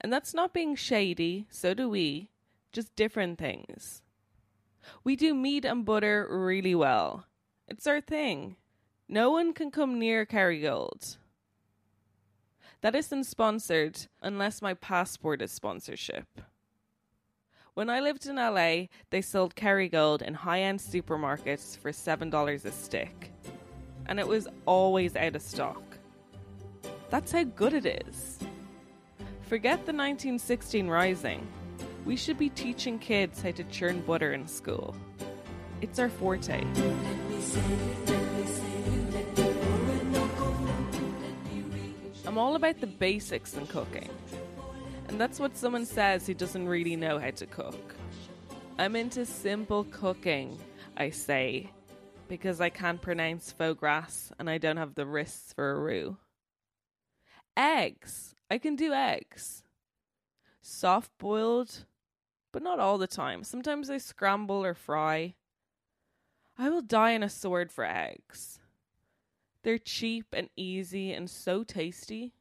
And 0.00 0.12
that's 0.12 0.32
not 0.32 0.54
being 0.54 0.76
shady, 0.76 1.48
so 1.50 1.74
do 1.74 1.88
we, 1.88 2.30
just 2.70 2.94
different 2.94 3.40
things. 3.40 4.02
We 5.02 5.16
do 5.16 5.34
meat 5.34 5.64
and 5.64 5.84
butter 5.84 6.28
really 6.30 6.76
well. 6.76 7.26
It's 7.68 7.86
our 7.86 8.00
thing. 8.00 8.56
No 9.08 9.30
one 9.30 9.52
can 9.52 9.70
come 9.70 9.98
near 9.98 10.26
Kerrygold. 10.26 11.16
That 12.80 12.94
isn't 12.94 13.24
sponsored 13.24 14.06
unless 14.20 14.62
my 14.62 14.74
passport 14.74 15.40
is 15.40 15.52
sponsorship. 15.52 16.26
When 17.74 17.88
I 17.88 18.00
lived 18.00 18.26
in 18.26 18.36
LA, 18.36 18.86
they 19.10 19.22
sold 19.22 19.54
Kerrygold 19.54 20.20
in 20.20 20.34
high 20.34 20.62
end 20.62 20.80
supermarkets 20.80 21.76
for 21.78 21.90
$7 21.90 22.64
a 22.64 22.72
stick. 22.72 23.32
And 24.06 24.18
it 24.18 24.26
was 24.26 24.48
always 24.66 25.16
out 25.16 25.36
of 25.36 25.42
stock. 25.42 25.82
That's 27.08 27.32
how 27.32 27.44
good 27.44 27.72
it 27.72 27.86
is. 28.06 28.38
Forget 29.42 29.86
the 29.86 29.92
1916 29.92 30.88
Rising. 30.88 31.46
We 32.04 32.16
should 32.16 32.38
be 32.38 32.48
teaching 32.50 32.98
kids 32.98 33.42
how 33.42 33.52
to 33.52 33.64
churn 33.64 34.00
butter 34.00 34.32
in 34.32 34.48
school. 34.48 34.94
It's 35.80 35.98
our 35.98 36.08
forte. 36.08 36.64
I'm 42.32 42.38
all 42.38 42.56
about 42.56 42.80
the 42.80 42.86
basics 42.86 43.54
in 43.54 43.66
cooking. 43.66 44.08
And 45.08 45.20
that's 45.20 45.38
what 45.38 45.56
someone 45.56 45.84
says 45.84 46.26
who 46.26 46.32
doesn't 46.32 46.66
really 46.66 46.96
know 46.96 47.18
how 47.18 47.30
to 47.30 47.46
cook. 47.46 47.94
I'm 48.78 48.96
into 48.96 49.26
simple 49.26 49.84
cooking, 49.84 50.58
I 50.96 51.10
say, 51.10 51.70
because 52.28 52.60
I 52.62 52.70
can't 52.70 53.02
pronounce 53.02 53.52
foie 53.52 53.74
gras 53.74 54.32
and 54.38 54.48
I 54.48 54.56
don't 54.56 54.78
have 54.78 54.94
the 54.94 55.04
wrists 55.04 55.52
for 55.52 55.72
a 55.72 55.78
roux. 55.78 56.16
Eggs. 57.54 58.34
I 58.50 58.56
can 58.56 58.76
do 58.76 58.94
eggs. 58.94 59.62
Soft 60.62 61.10
boiled, 61.18 61.84
but 62.50 62.62
not 62.62 62.80
all 62.80 62.96
the 62.96 63.06
time. 63.06 63.44
Sometimes 63.44 63.90
I 63.90 63.98
scramble 63.98 64.64
or 64.64 64.72
fry. 64.72 65.34
I 66.62 66.68
will 66.68 66.80
die 66.80 67.10
in 67.10 67.24
a 67.24 67.28
sword 67.28 67.72
for 67.72 67.84
eggs. 67.84 68.60
They're 69.64 69.78
cheap 69.78 70.26
and 70.32 70.48
easy 70.54 71.12
and 71.12 71.28
so 71.28 71.64
tasty. 71.64 72.34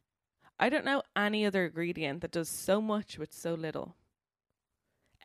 I 0.59 0.69
don't 0.69 0.85
know 0.85 1.01
any 1.15 1.43
other 1.43 1.65
ingredient 1.65 2.21
that 2.21 2.29
does 2.29 2.47
so 2.47 2.79
much 2.81 3.17
with 3.17 3.33
so 3.33 3.55
little. 3.55 3.95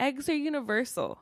Eggs 0.01 0.31
are 0.31 0.35
universal. 0.35 1.19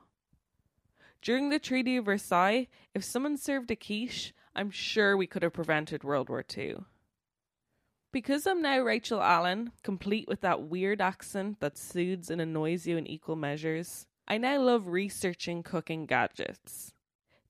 During 1.21 1.49
the 1.49 1.59
Treaty 1.59 1.97
of 1.97 2.05
Versailles, 2.05 2.69
if 2.95 3.03
someone 3.03 3.37
served 3.37 3.73
a 3.73 3.77
quiche, 3.77 4.33
I'm 4.55 4.71
sure 4.71 5.17
we 5.17 5.27
could 5.27 5.43
have 5.43 5.53
prevented 5.53 6.05
World 6.05 6.29
War 6.29 6.45
II. 6.57 6.77
Because 8.13 8.47
I'm 8.47 8.63
now 8.63 8.79
Rachel 8.83 9.21
Allen, 9.21 9.73
complete 9.83 10.29
with 10.29 10.43
that 10.43 10.63
weird 10.63 11.01
accent 11.01 11.59
that 11.59 11.77
soothes 11.77 12.31
and 12.31 12.41
annoys 12.41 12.87
you 12.87 12.97
in 12.97 13.09
equal 13.09 13.35
measures, 13.35 14.07
I 14.29 14.39
now 14.39 14.61
love 14.61 14.87
researching 14.87 15.65
cooking 15.65 16.07
gadgets. 16.07 16.94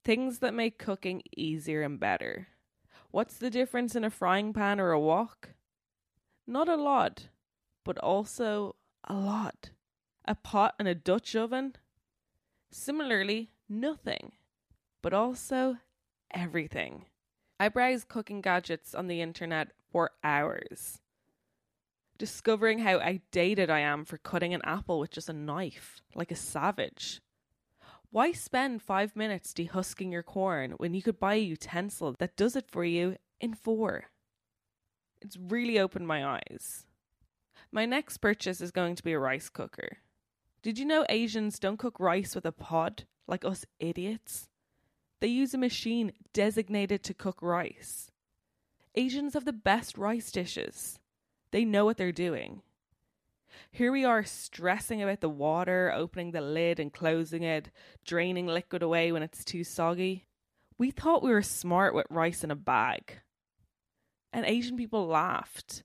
Things 0.04 0.40
that 0.40 0.52
make 0.52 0.78
cooking 0.78 1.22
easier 1.34 1.80
and 1.80 1.98
better. 1.98 2.48
What's 3.10 3.36
the 3.36 3.48
difference 3.48 3.96
in 3.96 4.04
a 4.04 4.10
frying 4.10 4.52
pan 4.52 4.78
or 4.78 4.90
a 4.90 5.00
wok? 5.00 5.54
Not 6.46 6.68
a 6.68 6.76
lot, 6.76 7.28
but 7.84 7.96
also 7.98 8.76
a 9.04 9.14
lot. 9.14 9.70
A 10.26 10.34
pot 10.34 10.74
and 10.78 10.86
a 10.86 10.94
Dutch 10.94 11.34
oven? 11.34 11.76
Similarly, 12.70 13.50
nothing, 13.66 14.32
but 15.00 15.14
also 15.14 15.78
everything. 16.32 17.06
I 17.58 17.68
browse 17.68 18.04
cooking 18.04 18.42
gadgets 18.42 18.94
on 18.94 19.06
the 19.06 19.22
internet 19.22 19.68
for 19.90 20.10
hours, 20.22 21.00
discovering 22.18 22.80
how 22.80 23.00
outdated 23.00 23.70
I 23.70 23.80
am 23.80 24.04
for 24.04 24.18
cutting 24.18 24.52
an 24.52 24.60
apple 24.64 24.98
with 24.98 25.12
just 25.12 25.30
a 25.30 25.32
knife, 25.32 26.02
like 26.14 26.30
a 26.30 26.36
savage. 26.36 27.22
Why 28.14 28.30
spend 28.30 28.80
five 28.80 29.16
minutes 29.16 29.52
dehusking 29.52 30.12
your 30.12 30.22
corn 30.22 30.74
when 30.76 30.94
you 30.94 31.02
could 31.02 31.18
buy 31.18 31.34
a 31.34 31.38
utensil 31.38 32.14
that 32.20 32.36
does 32.36 32.54
it 32.54 32.70
for 32.70 32.84
you 32.84 33.16
in 33.40 33.54
four? 33.54 34.04
It's 35.20 35.36
really 35.36 35.80
opened 35.80 36.06
my 36.06 36.24
eyes. 36.24 36.86
My 37.72 37.86
next 37.86 38.18
purchase 38.18 38.60
is 38.60 38.70
going 38.70 38.94
to 38.94 39.02
be 39.02 39.14
a 39.14 39.18
rice 39.18 39.48
cooker. 39.48 39.96
Did 40.62 40.78
you 40.78 40.84
know 40.84 41.04
Asians 41.08 41.58
don't 41.58 41.76
cook 41.76 41.98
rice 41.98 42.36
with 42.36 42.46
a 42.46 42.52
pod 42.52 43.02
like 43.26 43.44
us 43.44 43.66
idiots? 43.80 44.48
They 45.18 45.26
use 45.26 45.52
a 45.52 45.58
machine 45.58 46.12
designated 46.32 47.02
to 47.02 47.14
cook 47.14 47.42
rice. 47.42 48.12
Asians 48.94 49.34
have 49.34 49.44
the 49.44 49.52
best 49.52 49.98
rice 49.98 50.30
dishes. 50.30 51.00
They 51.50 51.64
know 51.64 51.84
what 51.84 51.96
they're 51.96 52.12
doing. 52.12 52.62
Here 53.70 53.92
we 53.92 54.04
are 54.04 54.24
stressing 54.24 55.02
about 55.02 55.20
the 55.20 55.28
water, 55.28 55.92
opening 55.94 56.30
the 56.30 56.40
lid 56.40 56.78
and 56.80 56.92
closing 56.92 57.42
it, 57.42 57.70
draining 58.04 58.46
liquid 58.46 58.82
away 58.82 59.12
when 59.12 59.22
it's 59.22 59.44
too 59.44 59.64
soggy. 59.64 60.26
We 60.78 60.90
thought 60.90 61.22
we 61.22 61.30
were 61.30 61.42
smart 61.42 61.94
with 61.94 62.06
rice 62.10 62.42
in 62.44 62.50
a 62.50 62.56
bag. 62.56 63.20
And 64.32 64.44
Asian 64.44 64.76
people 64.76 65.06
laughed 65.06 65.84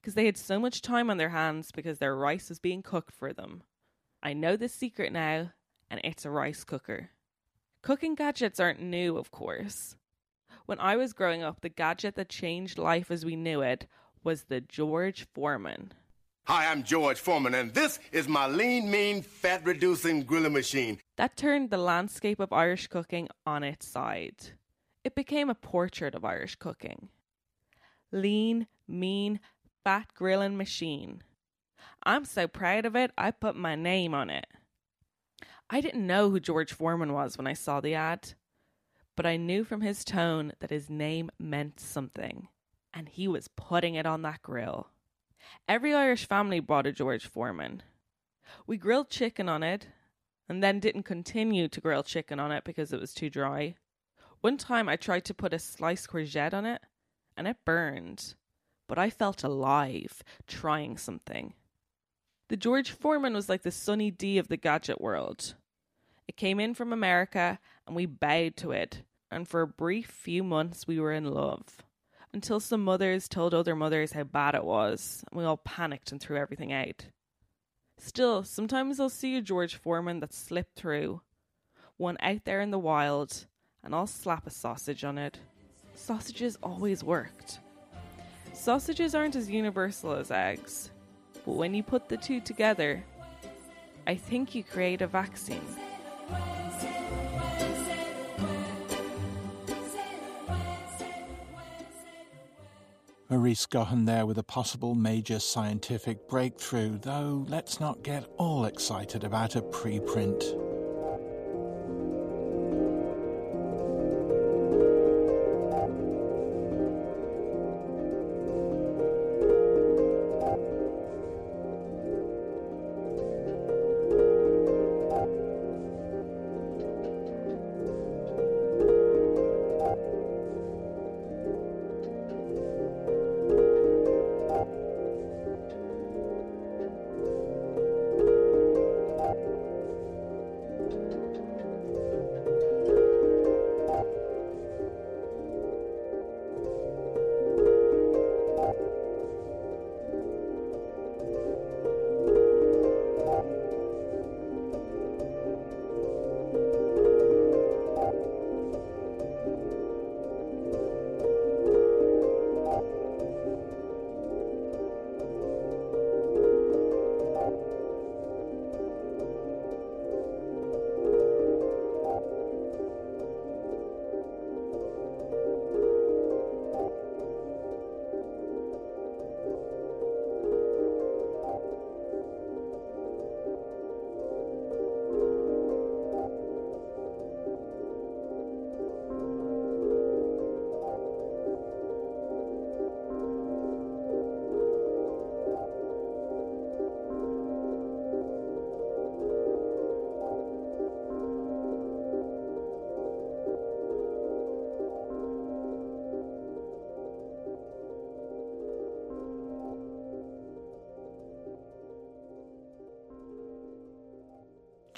because 0.00 0.14
they 0.14 0.26
had 0.26 0.36
so 0.36 0.58
much 0.58 0.82
time 0.82 1.10
on 1.10 1.18
their 1.18 1.28
hands 1.28 1.70
because 1.70 1.98
their 1.98 2.16
rice 2.16 2.48
was 2.48 2.58
being 2.58 2.82
cooked 2.82 3.12
for 3.12 3.32
them. 3.32 3.62
I 4.22 4.32
know 4.32 4.56
the 4.56 4.68
secret 4.68 5.12
now, 5.12 5.52
and 5.90 6.00
it's 6.02 6.24
a 6.24 6.30
rice 6.30 6.64
cooker. 6.64 7.10
Cooking 7.82 8.14
gadgets 8.14 8.60
aren't 8.60 8.80
new, 8.80 9.16
of 9.16 9.30
course. 9.30 9.96
When 10.66 10.78
I 10.78 10.96
was 10.96 11.12
growing 11.12 11.42
up, 11.42 11.60
the 11.60 11.68
gadget 11.68 12.14
that 12.14 12.28
changed 12.28 12.78
life 12.78 13.10
as 13.10 13.24
we 13.24 13.36
knew 13.36 13.60
it 13.60 13.86
was 14.24 14.44
the 14.44 14.60
George 14.60 15.26
Foreman. 15.34 15.92
Hi, 16.46 16.66
I'm 16.66 16.82
George 16.82 17.20
Foreman, 17.20 17.54
and 17.54 17.72
this 17.72 18.00
is 18.10 18.26
my 18.26 18.48
lean, 18.48 18.90
mean, 18.90 19.22
fat 19.22 19.64
reducing 19.64 20.24
grilling 20.24 20.52
machine. 20.52 20.98
That 21.16 21.36
turned 21.36 21.70
the 21.70 21.78
landscape 21.78 22.40
of 22.40 22.52
Irish 22.52 22.88
cooking 22.88 23.28
on 23.46 23.62
its 23.62 23.86
side. 23.86 24.34
It 25.04 25.14
became 25.14 25.48
a 25.48 25.54
portrait 25.54 26.16
of 26.16 26.24
Irish 26.24 26.56
cooking. 26.56 27.10
Lean, 28.10 28.66
mean, 28.88 29.38
fat 29.84 30.08
grilling 30.14 30.56
machine. 30.56 31.22
I'm 32.02 32.24
so 32.24 32.48
proud 32.48 32.86
of 32.86 32.96
it, 32.96 33.12
I 33.16 33.30
put 33.30 33.54
my 33.54 33.76
name 33.76 34.12
on 34.12 34.28
it. 34.28 34.46
I 35.70 35.80
didn't 35.80 36.04
know 36.04 36.28
who 36.30 36.40
George 36.40 36.72
Foreman 36.72 37.12
was 37.12 37.38
when 37.38 37.46
I 37.46 37.52
saw 37.52 37.80
the 37.80 37.94
ad, 37.94 38.34
but 39.14 39.26
I 39.26 39.36
knew 39.36 39.62
from 39.62 39.80
his 39.80 40.04
tone 40.04 40.54
that 40.58 40.70
his 40.70 40.90
name 40.90 41.30
meant 41.38 41.78
something, 41.78 42.48
and 42.92 43.08
he 43.08 43.28
was 43.28 43.46
putting 43.46 43.94
it 43.94 44.06
on 44.06 44.22
that 44.22 44.42
grill. 44.42 44.88
Every 45.68 45.94
Irish 45.94 46.26
family 46.26 46.60
bought 46.60 46.86
a 46.86 46.92
George 46.92 47.26
Foreman. 47.26 47.82
We 48.66 48.76
grilled 48.76 49.10
chicken 49.10 49.48
on 49.48 49.62
it, 49.62 49.88
and 50.48 50.62
then 50.62 50.80
didn't 50.80 51.04
continue 51.04 51.68
to 51.68 51.80
grill 51.80 52.02
chicken 52.02 52.40
on 52.40 52.52
it 52.52 52.64
because 52.64 52.92
it 52.92 53.00
was 53.00 53.14
too 53.14 53.30
dry. 53.30 53.76
One 54.40 54.56
time 54.56 54.88
I 54.88 54.96
tried 54.96 55.24
to 55.26 55.34
put 55.34 55.54
a 55.54 55.58
sliced 55.58 56.08
courgette 56.08 56.52
on 56.52 56.66
it, 56.66 56.82
and 57.36 57.46
it 57.46 57.64
burned, 57.64 58.34
but 58.88 58.98
I 58.98 59.08
felt 59.08 59.44
alive 59.44 60.22
trying 60.46 60.96
something. 60.96 61.54
The 62.48 62.56
George 62.56 62.90
Foreman 62.90 63.34
was 63.34 63.48
like 63.48 63.62
the 63.62 63.70
Sunny 63.70 64.10
D 64.10 64.38
of 64.38 64.48
the 64.48 64.56
gadget 64.56 65.00
world. 65.00 65.54
It 66.28 66.36
came 66.36 66.60
in 66.60 66.74
from 66.74 66.92
America, 66.92 67.58
and 67.86 67.96
we 67.96 68.06
bowed 68.06 68.56
to 68.58 68.72
it, 68.72 69.02
and 69.30 69.48
for 69.48 69.62
a 69.62 69.66
brief 69.66 70.06
few 70.06 70.44
months 70.44 70.86
we 70.86 70.98
were 70.98 71.12
in 71.12 71.24
love 71.24 71.82
until 72.34 72.60
some 72.60 72.82
mothers 72.82 73.28
told 73.28 73.54
other 73.54 73.76
mothers 73.76 74.12
how 74.12 74.24
bad 74.24 74.54
it 74.54 74.64
was, 74.64 75.24
and 75.30 75.38
we 75.38 75.44
all 75.44 75.58
panicked 75.58 76.12
and 76.12 76.20
threw 76.20 76.36
everything 76.36 76.72
out. 76.72 77.06
Still, 77.98 78.42
sometimes 78.42 78.98
I'll 78.98 79.08
see 79.08 79.36
a 79.36 79.40
George 79.42 79.76
Foreman 79.76 80.20
that 80.20 80.32
slipped 80.32 80.76
through, 80.76 81.20
one 81.96 82.16
out 82.20 82.44
there 82.44 82.60
in 82.60 82.70
the 82.70 82.78
wild, 82.78 83.46
and 83.84 83.94
I'll 83.94 84.06
slap 84.06 84.46
a 84.46 84.50
sausage 84.50 85.04
on 85.04 85.18
it. 85.18 85.38
Sausages 85.94 86.56
always 86.62 87.04
worked. 87.04 87.60
Sausages 88.54 89.14
aren't 89.14 89.36
as 89.36 89.50
universal 89.50 90.12
as 90.12 90.30
eggs, 90.30 90.90
but 91.44 91.54
when 91.54 91.74
you 91.74 91.82
put 91.82 92.08
the 92.08 92.16
two 92.16 92.40
together, 92.40 93.04
I 94.06 94.14
think 94.16 94.54
you 94.54 94.64
create 94.64 95.02
a 95.02 95.06
vaccine. 95.06 95.60
Marise 103.32 103.66
Gaughan 103.66 104.04
there 104.04 104.26
with 104.26 104.36
a 104.36 104.42
possible 104.42 104.94
major 104.94 105.38
scientific 105.38 106.28
breakthrough, 106.28 106.98
though 106.98 107.46
let's 107.48 107.80
not 107.80 108.02
get 108.02 108.26
all 108.36 108.66
excited 108.66 109.24
about 109.24 109.56
a 109.56 109.62
preprint. 109.62 110.71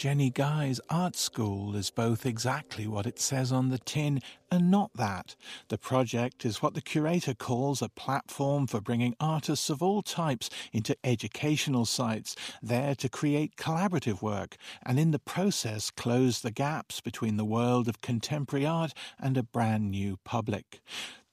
Jennie 0.05 0.29
Guy's 0.29 0.83
art 0.91 1.17
school 1.17 1.75
is 1.75 1.89
both 1.89 2.27
exactly 2.27 2.87
what 2.87 3.07
it 3.07 3.19
says 3.19 3.51
on 3.51 3.71
the 3.71 3.79
tin 3.79 4.21
and 4.55 4.71
not 4.71 4.93
that. 4.95 5.37
The 5.69 5.77
project 5.77 6.47
is 6.47 6.63
what 6.63 6.75
the 6.75 6.81
curator 6.81 7.35
calls 7.35 7.83
a 7.83 7.89
platform 7.89 8.67
for 8.67 8.81
bringing 8.81 9.15
artists 9.21 9.69
of 9.69 9.83
all 9.83 10.01
types 10.01 10.49
into 10.73 10.97
educational 11.05 11.85
sites, 11.85 12.37
there 12.63 12.95
to 12.95 13.09
create 13.09 13.57
collaborative 13.57 14.23
work 14.23 14.57
and 14.83 14.99
in 14.99 15.11
the 15.11 15.19
process 15.19 15.91
close 15.91 16.41
the 16.41 16.51
gaps 16.51 17.01
between 17.01 17.37
the 17.37 17.45
world 17.45 17.89
of 17.89 18.01
contemporary 18.01 18.65
art 18.65 18.95
and 19.19 19.37
a 19.37 19.43
brand 19.43 19.91
new 19.91 20.19
public. 20.25 20.81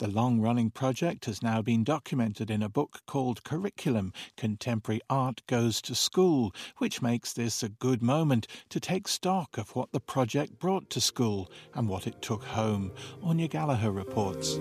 The 0.02 0.08
long 0.08 0.42
running 0.42 0.72
project 0.72 1.26
has 1.26 1.44
now 1.44 1.62
been 1.62 1.84
documented 1.84 2.50
in 2.50 2.64
a 2.64 2.70
book 2.70 3.02
called 3.06 3.44
Curriculum 3.44 4.14
Contemporary 4.36 5.00
Art 5.12 5.44
Goes 5.46 5.80
to 5.84 5.94
School, 5.94 6.56
which 6.80 7.04
makes 7.04 7.34
this 7.34 7.62
a 7.62 7.70
good 7.70 8.02
moment 8.02 8.48
to 8.70 8.80
take 8.80 9.08
stock 9.08 9.60
of 9.60 9.76
what 9.76 9.92
the 9.92 10.00
project 10.00 10.58
brought 10.58 10.90
to 10.90 11.00
school 11.00 11.52
and 11.76 11.88
what 11.88 12.08
it 12.08 12.20
took 12.20 12.46
home. 12.46 12.92
Anya 13.24 13.48
Gallagher 13.48 13.92
reports. 13.92 14.58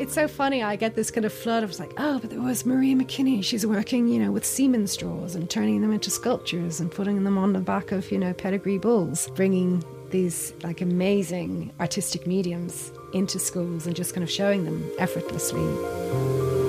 It's 0.00 0.14
so 0.14 0.26
funny. 0.26 0.62
I 0.62 0.76
get 0.76 0.94
this 0.94 1.10
kind 1.10 1.26
of 1.26 1.32
flood 1.32 1.62
of 1.62 1.78
like, 1.78 1.92
oh, 1.98 2.18
but 2.18 2.30
there 2.30 2.40
was 2.40 2.64
Maria 2.64 2.96
McKinney. 2.96 3.44
She's 3.44 3.66
working, 3.66 4.08
you 4.08 4.18
know, 4.18 4.32
with 4.32 4.46
semen 4.46 4.86
straws 4.86 5.34
and 5.34 5.48
turning 5.50 5.82
them 5.82 5.92
into 5.92 6.10
sculptures 6.10 6.80
and 6.80 6.90
putting 6.90 7.22
them 7.22 7.36
on 7.36 7.52
the 7.52 7.60
back 7.60 7.92
of, 7.92 8.10
you 8.10 8.18
know, 8.18 8.32
pedigree 8.32 8.78
bulls, 8.78 9.28
bringing 9.34 9.84
these 10.08 10.54
like 10.62 10.80
amazing 10.80 11.72
artistic 11.80 12.26
mediums 12.26 12.92
into 13.12 13.38
schools 13.38 13.86
and 13.86 13.94
just 13.94 14.14
kind 14.14 14.24
of 14.24 14.30
showing 14.30 14.64
them 14.64 14.90
effortlessly. 14.98 16.59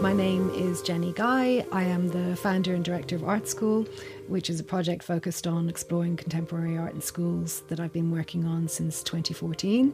My 0.00 0.12
name 0.12 0.50
is 0.50 0.80
Jennie 0.80 1.12
Guy. 1.12 1.66
I 1.72 1.82
am 1.82 2.06
the 2.06 2.36
founder 2.36 2.72
and 2.72 2.84
director 2.84 3.16
of 3.16 3.24
Art 3.24 3.48
School, 3.48 3.84
which 4.28 4.48
is 4.48 4.60
a 4.60 4.64
project 4.64 5.02
focused 5.02 5.48
on 5.48 5.68
exploring 5.68 6.16
contemporary 6.16 6.78
art 6.78 6.94
in 6.94 7.00
schools 7.00 7.64
that 7.66 7.80
I've 7.80 7.92
been 7.92 8.12
working 8.12 8.44
on 8.44 8.68
since 8.68 9.02
2014. 9.02 9.92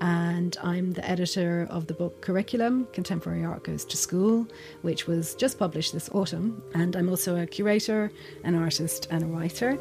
And 0.00 0.56
I'm 0.62 0.92
the 0.92 1.06
editor 1.06 1.66
of 1.68 1.86
the 1.86 1.92
book 1.92 2.22
Curriculum 2.22 2.88
Contemporary 2.94 3.44
Art 3.44 3.62
Goes 3.62 3.84
to 3.84 3.96
School, 3.98 4.46
which 4.80 5.06
was 5.06 5.34
just 5.34 5.58
published 5.58 5.92
this 5.92 6.08
autumn. 6.14 6.62
And 6.72 6.96
I'm 6.96 7.10
also 7.10 7.36
a 7.36 7.46
curator, 7.46 8.10
an 8.44 8.54
artist, 8.54 9.06
and 9.10 9.22
a 9.22 9.26
writer. 9.26 9.78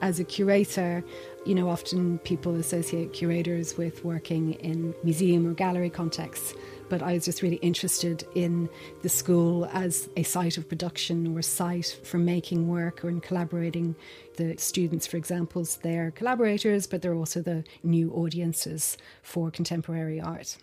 As 0.00 0.18
a 0.18 0.24
curator, 0.24 1.04
you 1.44 1.54
know, 1.54 1.68
often 1.68 2.18
people 2.20 2.54
associate 2.56 3.12
curators 3.12 3.76
with 3.76 4.02
working 4.02 4.54
in 4.54 4.94
museum 5.04 5.46
or 5.46 5.52
gallery 5.52 5.90
contexts, 5.90 6.54
but 6.92 7.02
I 7.02 7.14
was 7.14 7.24
just 7.24 7.40
really 7.40 7.56
interested 7.56 8.22
in 8.34 8.68
the 9.00 9.08
school 9.08 9.64
as 9.72 10.10
a 10.14 10.24
site 10.24 10.58
of 10.58 10.68
production 10.68 11.34
or 11.34 11.38
a 11.38 11.42
site 11.42 11.98
for 12.04 12.18
making 12.18 12.68
work 12.68 13.02
or 13.02 13.08
in 13.08 13.22
collaborating. 13.22 13.96
The 14.36 14.58
students, 14.58 15.06
for 15.06 15.16
example, 15.16 15.66
they're 15.80 16.10
collaborators, 16.10 16.86
but 16.86 17.00
they're 17.00 17.14
also 17.14 17.40
the 17.40 17.64
new 17.82 18.12
audiences 18.12 18.98
for 19.22 19.50
contemporary 19.50 20.20
art. 20.20 20.58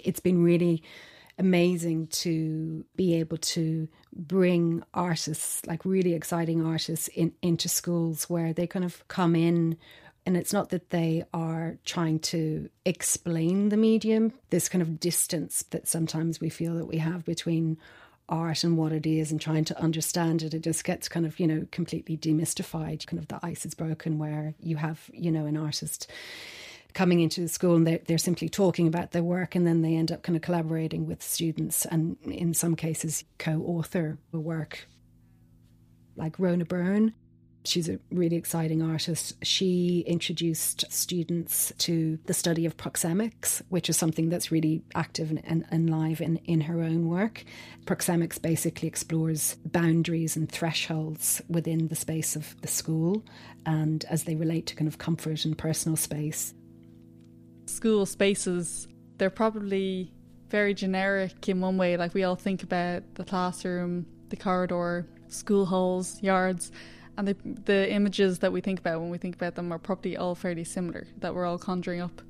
It's 0.00 0.18
been 0.18 0.42
really 0.42 0.82
amazing 1.38 2.08
to 2.24 2.84
be 2.96 3.14
able 3.14 3.36
to 3.36 3.86
bring 4.12 4.82
artists, 4.92 5.64
like 5.68 5.84
really 5.84 6.14
exciting 6.14 6.66
artists, 6.66 7.06
in, 7.14 7.32
into 7.42 7.68
schools 7.68 8.28
where 8.28 8.52
they 8.52 8.66
kind 8.66 8.84
of 8.84 9.06
come 9.06 9.36
in. 9.36 9.76
And 10.26 10.36
it's 10.36 10.52
not 10.52 10.68
that 10.70 10.90
they 10.90 11.24
are 11.32 11.78
trying 11.84 12.18
to 12.20 12.68
explain 12.84 13.70
the 13.70 13.76
medium, 13.76 14.32
this 14.50 14.68
kind 14.68 14.82
of 14.82 15.00
distance 15.00 15.64
that 15.70 15.88
sometimes 15.88 16.40
we 16.40 16.50
feel 16.50 16.74
that 16.74 16.86
we 16.86 16.98
have 16.98 17.24
between 17.24 17.78
art 18.30 18.62
and 18.62 18.76
what 18.76 18.92
it 18.92 19.06
is 19.06 19.32
and 19.32 19.40
trying 19.40 19.64
to 19.64 19.82
understand 19.82 20.42
it, 20.42 20.54
it 20.54 20.62
just 20.62 20.84
gets 20.84 21.08
kind 21.08 21.26
of, 21.26 21.38
you 21.40 21.46
know, 21.46 21.66
completely 21.72 22.16
demystified. 22.16 23.06
Kind 23.06 23.18
of 23.18 23.28
the 23.28 23.40
ice 23.42 23.66
is 23.66 23.74
broken 23.74 24.18
where 24.18 24.54
you 24.60 24.76
have, 24.76 25.10
you 25.12 25.32
know, 25.32 25.46
an 25.46 25.56
artist 25.56 26.08
coming 26.94 27.20
into 27.20 27.40
the 27.40 27.48
school 27.48 27.76
and 27.76 27.86
they're, 27.86 28.00
they're 28.06 28.18
simply 28.18 28.48
talking 28.48 28.86
about 28.86 29.12
their 29.12 29.22
work 29.22 29.54
and 29.54 29.66
then 29.66 29.82
they 29.82 29.94
end 29.94 30.10
up 30.10 30.22
kind 30.22 30.36
of 30.36 30.42
collaborating 30.42 31.06
with 31.06 31.22
students 31.22 31.84
and 31.86 32.16
in 32.24 32.52
some 32.54 32.74
cases 32.74 33.24
co-author 33.38 34.18
a 34.32 34.38
work 34.38 34.88
like 36.16 36.36
Rhona 36.38 36.66
Byrne 36.66 37.14
She's 37.64 37.88
a 37.88 37.98
really 38.10 38.36
exciting 38.36 38.82
artist. 38.82 39.34
She 39.44 40.02
introduced 40.06 40.90
students 40.90 41.72
to 41.78 42.18
the 42.24 42.32
study 42.32 42.64
of 42.64 42.76
proxemics, 42.76 43.60
which 43.68 43.90
is 43.90 43.96
something 43.98 44.30
that's 44.30 44.50
really 44.50 44.82
active 44.94 45.30
and, 45.30 45.42
and, 45.44 45.66
and, 45.70 45.90
live 45.90 46.22
in, 46.22 46.36
in 46.46 46.62
her 46.62 46.80
own 46.80 47.08
work. 47.08 47.44
Proxemics 47.84 48.40
basically 48.40 48.88
explores 48.88 49.56
boundaries 49.66 50.36
and 50.36 50.50
thresholds 50.50 51.42
within 51.48 51.88
the 51.88 51.96
space 51.96 52.34
of 52.34 52.58
the 52.62 52.68
school 52.68 53.22
and 53.66 54.06
as 54.08 54.24
they 54.24 54.36
relate 54.36 54.66
to 54.66 54.74
kind 54.74 54.88
of 54.88 54.96
comfort 54.96 55.44
and 55.44 55.58
personal 55.58 55.96
space 55.96 56.54
school 57.70 58.04
spaces, 58.04 58.88
they're 59.16 59.30
probably 59.30 60.12
very 60.48 60.74
generic 60.74 61.48
in 61.48 61.60
one 61.60 61.76
way. 61.76 61.96
Like 61.96 62.12
we 62.14 62.24
all 62.24 62.36
think 62.36 62.62
about 62.62 63.14
the 63.14 63.24
classroom, 63.24 64.06
the 64.28 64.36
corridor, 64.36 65.06
school 65.28 65.64
halls, 65.64 66.22
yards, 66.22 66.72
and 67.20 67.28
the 67.28 67.36
the 67.64 67.92
images 67.92 68.38
that 68.40 68.52
we 68.52 68.60
think 68.60 68.80
about 68.80 69.00
when 69.00 69.10
we 69.10 69.18
think 69.18 69.34
about 69.34 69.54
them 69.54 69.72
are 69.72 69.78
probably 69.78 70.16
all 70.16 70.34
fairly 70.34 70.64
similar 70.64 71.06
that 71.18 71.34
we're 71.34 71.46
all 71.46 71.58
conjuring 71.58 72.00
up. 72.00 72.22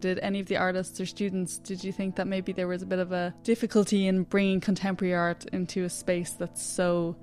Did 0.00 0.18
any 0.18 0.40
of 0.40 0.46
the 0.46 0.56
artists 0.56 1.00
or 1.00 1.06
students, 1.06 1.58
did 1.58 1.84
you 1.84 1.92
think 1.92 2.16
that 2.16 2.26
maybe 2.26 2.52
there 2.52 2.66
was 2.66 2.82
a 2.82 2.86
bit 2.86 2.98
of 2.98 3.12
a 3.12 3.32
difficulty 3.44 4.08
in 4.08 4.24
bringing 4.24 4.60
contemporary 4.60 5.14
art 5.14 5.44
into 5.52 5.84
a 5.84 5.88
space 5.88 6.32
that's 6.32 6.60
so 6.60 7.14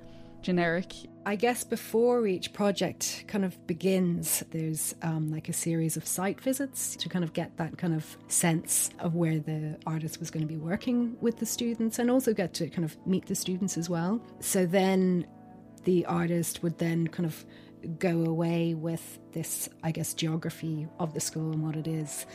generic? 0.42 0.94
I 1.26 1.36
guess 1.36 1.66
before 1.66 2.26
each 2.26 2.54
project 2.54 3.26
kind 3.28 3.44
of 3.44 3.68
begins, 3.68 4.42
there's 4.52 4.96
um, 5.02 5.30
like 5.30 5.50
a 5.50 5.54
series 5.54 5.98
of 5.98 6.08
site 6.08 6.40
visits 6.40 6.96
to 6.96 7.10
kind 7.10 7.26
of 7.26 7.34
get 7.34 7.58
that 7.58 7.78
kind 7.78 7.94
of 7.94 8.18
sense 8.30 8.92
of 9.00 9.16
where 9.16 9.40
the 9.40 9.78
artist 9.86 10.22
was 10.22 10.32
going 10.32 10.48
to 10.48 10.48
be 10.48 10.58
working 10.58 11.18
with 11.20 11.38
the 11.38 11.46
students 11.46 12.00
and 12.00 12.10
also 12.10 12.34
get 12.34 12.54
to 12.54 12.70
kind 12.70 12.86
of 12.86 12.96
meet 13.06 13.26
the 13.26 13.36
students 13.36 13.78
as 13.78 13.90
well. 13.90 14.22
So 14.40 14.66
then 14.66 15.28
the 15.84 16.06
artist 16.06 16.64
would 16.64 16.78
then 16.78 17.08
kind 17.08 17.26
of 17.26 17.46
go 17.98 18.26
away 18.26 18.74
with 18.74 19.20
this, 19.32 19.70
I 19.84 19.92
guess, 19.92 20.14
geography 20.14 20.88
of 21.00 21.14
the 21.14 21.20
school 21.20 21.52
and 21.54 21.64
what 21.64 21.76
it 21.76 21.88
is. 21.88 22.26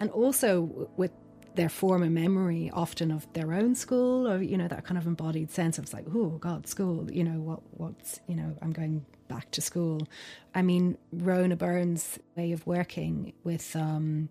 And 0.00 0.10
also 0.10 0.88
with 0.96 1.10
their 1.54 1.68
form 1.68 2.02
a 2.02 2.10
memory 2.10 2.70
often 2.72 3.10
of 3.10 3.32
their 3.32 3.52
own 3.52 3.74
school 3.74 4.28
or 4.28 4.42
you 4.42 4.56
know 4.56 4.66
that 4.66 4.84
kind 4.84 4.98
of 4.98 5.06
embodied 5.06 5.50
sense 5.50 5.78
of 5.78 5.92
like 5.92 6.04
oh 6.14 6.30
god 6.40 6.66
school 6.66 7.08
you 7.10 7.22
know 7.22 7.40
what 7.40 7.60
what's 7.70 8.20
you 8.26 8.34
know 8.34 8.56
i'm 8.60 8.72
going 8.72 9.04
back 9.28 9.48
to 9.52 9.60
school 9.60 10.06
i 10.54 10.62
mean 10.62 10.98
Rhona 11.14 11.56
Byrne's 11.56 12.18
way 12.36 12.52
of 12.52 12.66
working 12.66 13.32
with 13.44 13.74
um, 13.76 14.28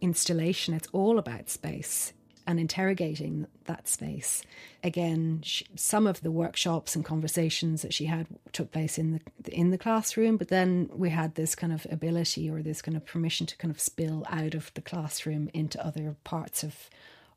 installation 0.00 0.72
it's 0.72 0.88
all 0.92 1.18
about 1.18 1.50
space 1.50 2.14
and 2.46 2.58
interrogating 2.58 3.46
that 3.64 3.88
space. 3.88 4.42
Again, 4.82 5.40
she, 5.44 5.66
some 5.76 6.06
of 6.06 6.20
the 6.22 6.30
workshops 6.30 6.96
and 6.96 7.04
conversations 7.04 7.82
that 7.82 7.94
she 7.94 8.06
had 8.06 8.26
took 8.52 8.72
place 8.72 8.98
in 8.98 9.20
the 9.40 9.52
in 9.52 9.70
the 9.70 9.78
classroom, 9.78 10.36
but 10.36 10.48
then 10.48 10.90
we 10.92 11.10
had 11.10 11.34
this 11.34 11.54
kind 11.54 11.72
of 11.72 11.86
ability 11.90 12.50
or 12.50 12.62
this 12.62 12.82
kind 12.82 12.96
of 12.96 13.06
permission 13.06 13.46
to 13.46 13.56
kind 13.56 13.72
of 13.72 13.80
spill 13.80 14.24
out 14.28 14.54
of 14.54 14.72
the 14.74 14.82
classroom 14.82 15.50
into 15.54 15.84
other 15.84 16.16
parts 16.24 16.62
of 16.62 16.90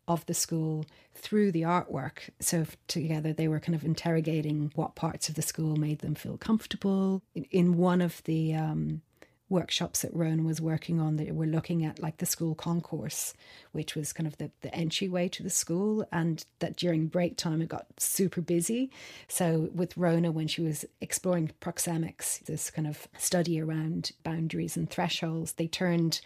of 0.07 0.25
the 0.27 0.33
school 0.33 0.85
through 1.13 1.51
the 1.51 1.63
artwork. 1.63 2.29
So 2.39 2.65
together 2.87 3.33
they 3.33 3.47
were 3.47 3.59
kind 3.59 3.75
of 3.75 3.83
interrogating 3.83 4.71
what 4.75 4.95
parts 4.95 5.29
of 5.29 5.35
the 5.35 5.41
school 5.41 5.75
made 5.75 5.99
them 5.99 6.15
feel 6.15 6.37
comfortable. 6.37 7.21
In, 7.33 7.45
in 7.51 7.77
one 7.77 8.01
of 8.01 8.21
the 8.25 8.53
um, 8.53 9.01
workshops 9.49 10.01
that 10.01 10.15
Rhona 10.15 10.43
was 10.43 10.59
working 10.59 10.99
on 10.99 11.17
that 11.17 11.33
were 11.35 11.45
looking 11.45 11.85
at 11.85 12.01
like 12.01 12.17
the 12.17 12.25
school 12.25 12.55
concourse, 12.55 13.33
which 13.71 13.95
was 13.95 14.11
kind 14.11 14.25
of 14.25 14.37
the, 14.37 14.49
the 14.61 14.73
entryway 14.73 15.27
to 15.29 15.43
the 15.43 15.49
school, 15.49 16.07
and 16.11 16.45
that 16.59 16.75
during 16.75 17.07
break 17.07 17.37
time 17.37 17.61
it 17.61 17.69
got 17.69 17.85
super 17.97 18.41
busy. 18.41 18.89
So 19.27 19.69
with 19.73 19.95
Rhona, 19.95 20.33
when 20.33 20.47
she 20.47 20.61
was 20.61 20.85
exploring 20.99 21.51
proxemics, 21.61 22.39
this 22.45 22.71
kind 22.71 22.87
of 22.87 23.07
study 23.17 23.61
around 23.61 24.11
boundaries 24.23 24.75
and 24.75 24.89
thresholds, 24.89 25.53
they 25.53 25.67
turned 25.67 26.21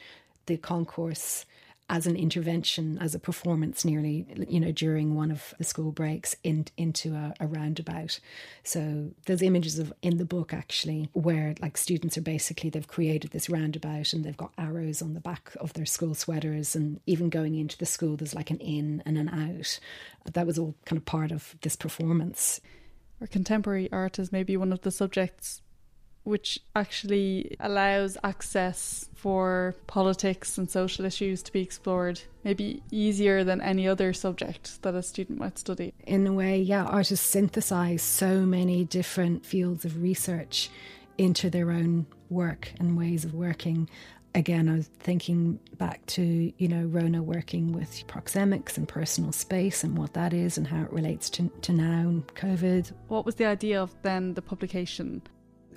the 0.46 0.58
concourse 0.58 1.46
as 1.90 2.06
an 2.06 2.16
intervention, 2.16 3.00
as 3.02 3.16
a 3.16 3.20
performance, 3.20 3.84
nearly 3.84 4.26
you 4.48 4.60
know 4.60 4.72
during 4.72 5.16
one 5.16 5.32
of 5.32 5.56
the 5.58 5.64
school 5.64 5.92
breaks 5.92 6.36
in, 6.44 6.66
into 6.78 7.16
a, 7.16 7.34
a, 7.40 7.48
roundabout. 7.48 8.20
So 8.64 9.10
there's 9.26 9.42
images 9.42 9.80
of 9.80 9.92
in 10.02 10.18
the 10.18 10.26
book 10.26 10.54
actually 10.54 11.10
where 11.14 11.56
like 11.62 11.78
students 11.78 12.18
are 12.18 12.22
basically 12.22 12.70
they've 12.70 12.88
created 12.88 13.32
this 13.32 13.50
roundabout 13.50 14.14
and 14.14 14.24
they've 14.24 14.38
got 14.38 14.54
arrows 14.58 15.02
on 15.02 15.16
the 15.16 15.20
back 15.20 15.52
of 15.60 15.74
their 15.74 15.86
school 15.86 16.14
sweaters, 16.14 16.76
and 16.76 17.00
even 17.08 17.30
going 17.30 17.56
into 17.56 17.78
the 17.78 17.86
school 17.86 18.16
there's 18.16 18.36
like 18.36 18.52
an 18.52 18.60
in 18.60 19.02
and 19.06 19.18
an 19.18 19.30
out. 19.30 19.80
That 20.34 20.46
was 20.46 20.60
all 20.60 20.76
kind 20.86 20.98
of 20.98 21.06
part 21.06 21.32
of 21.32 21.56
this 21.62 21.76
performance. 21.76 22.62
Or 23.20 23.28
contemporary 23.28 23.92
art 23.92 24.20
is 24.20 24.32
maybe 24.32 24.56
one 24.56 24.72
of 24.72 24.82
the 24.82 24.92
subjects 24.92 25.62
which 26.30 26.60
actually 26.76 27.58
allows 27.60 28.18
access 28.24 29.10
for 29.16 29.76
politics 29.88 30.58
and 30.58 30.70
social 30.70 31.04
issues 31.04 31.42
to 31.42 31.52
be 31.52 31.62
explored, 31.62 32.22
maybe 32.44 32.84
easier 32.92 33.44
than 33.44 33.60
any 33.60 33.88
other 33.88 34.14
subject 34.14 34.82
that 34.84 34.94
a 34.94 35.02
student 35.02 35.40
might 35.40 35.58
study. 35.58 35.94
In 36.06 36.28
a 36.28 36.34
way, 36.34 36.62
yeah, 36.62 36.84
artists 36.86 37.28
synthesize 37.28 38.04
so 38.04 38.42
many 38.42 38.86
different 38.86 39.46
fields 39.46 39.84
of 39.86 40.02
research 40.02 40.70
into 41.18 41.50
their 41.50 41.72
own 41.72 42.06
work 42.30 42.72
and 42.80 42.98
ways 42.98 43.26
of 43.26 43.34
working. 43.34 43.90
Again, 44.36 44.70
I 44.70 44.76
was 44.76 44.88
thinking 45.00 45.60
back 45.80 46.06
to, 46.08 46.54
you 46.58 46.68
know, 46.68 46.86
Rhona 46.86 47.22
working 47.22 47.74
with 47.74 48.06
proxemics 48.08 48.78
and 48.78 48.88
personal 48.88 49.32
space 49.32 49.84
and 49.84 49.98
what 49.98 50.14
that 50.14 50.34
is 50.34 50.60
and 50.60 50.68
how 50.68 50.84
it 50.84 50.94
relates 50.94 51.32
to, 51.32 51.50
to 51.64 51.74
now 51.74 52.02
and 52.08 52.28
COVID. 52.36 52.92
What 53.08 53.26
was 53.26 53.36
the 53.36 53.46
idea 53.46 53.82
of 53.82 53.94
then 54.04 54.36
the 54.36 54.44
publication? 54.44 55.24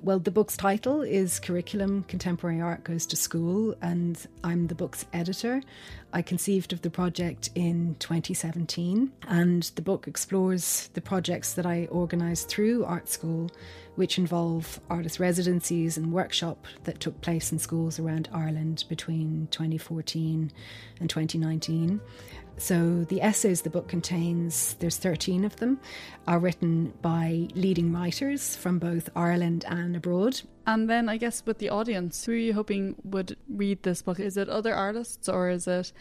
Well, 0.05 0.19
the 0.19 0.33
book's 0.33 0.57
title 0.57 1.03
is 1.03 1.38
Curriculum 1.38 2.03
Contemporary 2.09 2.61
Art 2.61 2.83
Goes 2.83 3.07
to 3.07 3.15
School, 3.15 3.77
and 3.81 4.19
I'm 4.43 4.67
the 4.67 4.75
book's 4.75 5.07
editor. 5.12 5.62
I 6.14 6.20
conceived 6.20 6.75
of 6.75 6.83
the 6.83 6.90
project 6.90 7.48
in 7.55 7.96
2017, 7.98 9.11
and 9.29 9.62
the 9.62 9.83
book 9.83 10.07
explores 10.07 10.90
the 10.92 11.01
projects 11.01 11.55
that 11.55 11.64
I 11.64 11.88
organised 11.90 12.48
through 12.48 12.85
art 12.85 13.09
school, 13.09 13.51
which 13.94 14.18
involve 14.18 14.79
artist 14.90 15.18
residencies 15.18 15.96
and 15.96 16.12
workshop 16.12 16.66
that 16.85 17.01
took 17.01 17.18
place 17.22 17.51
in 17.51 17.59
schools 17.59 17.98
around 17.98 18.29
Ireland 18.31 18.85
between 18.90 19.48
2014 19.51 20.53
and 21.01 21.11
2019. 21.11 22.01
So 22.59 23.05
the 23.05 23.22
essays 23.22 23.62
the 23.62 23.70
book 23.70 23.88
contains, 23.88 24.75
there's 24.81 24.98
13 24.98 25.44
of 25.46 25.57
them, 25.57 25.81
are 26.27 26.38
written 26.38 26.92
by 27.01 27.48
leading 27.55 27.90
writers 27.90 28.55
from 28.55 28.79
both 28.79 29.09
Ireland 29.16 29.64
and 29.66 29.96
abroad. 29.96 30.42
And 30.66 30.88
then 30.88 31.09
I 31.09 31.16
guess 31.16 31.42
with 31.44 31.59
the 31.59 31.70
audience, 31.70 32.25
who 32.25 32.33
are 32.33 32.37
you 32.37 32.55
hoping 32.55 32.96
would 33.05 33.37
read 33.48 33.83
this 33.83 34.03
book? 34.03 34.20
Is 34.20 34.37
it 34.37 34.48
other 34.48 34.75
artists 34.75 35.29
or 35.29 35.48
is 35.51 35.66
it 35.66 35.92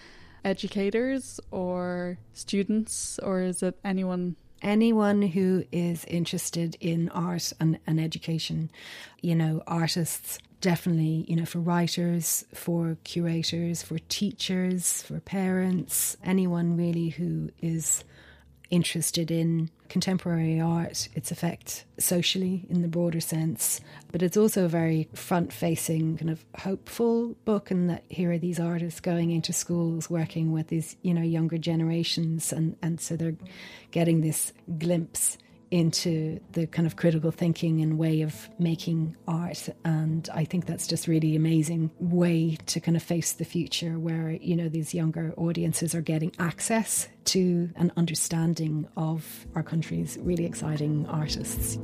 educators 0.44 1.40
or 1.52 2.18
students 2.34 3.20
or 3.20 3.42
is 3.42 3.64
it 3.64 3.78
anyone 3.84 4.36
anyone 4.62 5.24
who 5.24 5.64
is 5.72 6.06
interested 6.06 6.78
in 6.80 7.10
art 7.10 7.52
and, 7.60 7.80
and, 7.88 8.00
education, 8.00 8.70
you 9.20 9.34
know, 9.34 9.64
artists 9.66 10.38
definitely, 10.62 11.26
you 11.28 11.36
know, 11.36 11.46
for 11.46 11.60
writers, 11.60 12.46
for 12.54 12.96
curators, 13.04 13.82
for 13.82 13.98
teachers, 14.08 15.02
for 15.02 15.20
parents, 15.20 16.16
anyone 16.24 16.78
really 16.78 17.10
who 17.10 17.50
is 17.60 18.04
interested 18.72 19.30
in 19.30 19.70
contemporary 19.90 20.60
art, 20.60 21.10
its 21.14 21.32
effect 21.32 21.84
socially 22.00 22.66
in 22.70 22.82
the 22.82 22.88
broader 22.88 23.20
sense. 23.20 23.82
But 24.12 24.24
it's 24.24 24.38
also 24.38 24.66
a 24.66 24.70
very 24.70 25.10
front 25.14 25.52
facing, 25.54 26.18
kind 26.18 26.32
of 26.32 26.44
hopeful 26.58 27.36
book, 27.46 27.70
and 27.70 27.90
that 27.90 28.04
here 28.10 28.32
are 28.32 28.38
these 28.38 28.60
artists 28.60 29.02
going 29.02 29.32
into 29.32 29.54
schools, 29.54 30.10
working 30.10 30.52
with 30.52 30.70
these, 30.70 30.96
you 31.02 31.14
know, 31.14 31.22
younger 31.22 31.58
generations, 31.58 32.52
and, 32.52 32.78
and 32.82 33.00
so 33.00 33.16
they're 33.16 33.36
getting 33.92 34.22
this 34.22 34.54
glimpse 34.80 35.38
into 35.72 36.40
the 36.52 36.68
kind 36.68 36.86
of 36.86 36.98
critical 36.98 37.32
thinking 37.32 37.82
and 37.82 37.98
way 37.98 38.22
of 38.22 38.50
making 38.60 39.16
art. 39.28 39.70
And 39.86 40.30
i 40.34 40.44
think 40.46 40.66
that's 40.66 40.88
just 40.88 41.08
really 41.08 41.36
amazing 41.36 41.92
way 42.00 42.58
to 42.68 42.80
kind 42.80 42.98
of 42.98 43.04
face 43.04 43.34
the 43.34 43.46
future 43.46 43.98
where 43.98 44.32
you 44.32 44.56
know 44.56 44.70
these 44.70 44.94
younger 44.94 45.34
audiences 45.38 45.96
are 45.96 46.02
getting 46.02 46.32
access 46.40 47.08
to 47.26 47.70
an 47.76 47.92
understanding 47.98 48.88
of 48.98 49.48
our 49.56 49.64
country's 49.64 50.18
really 50.22 50.46
exciting 50.46 51.06
artists 51.08 51.78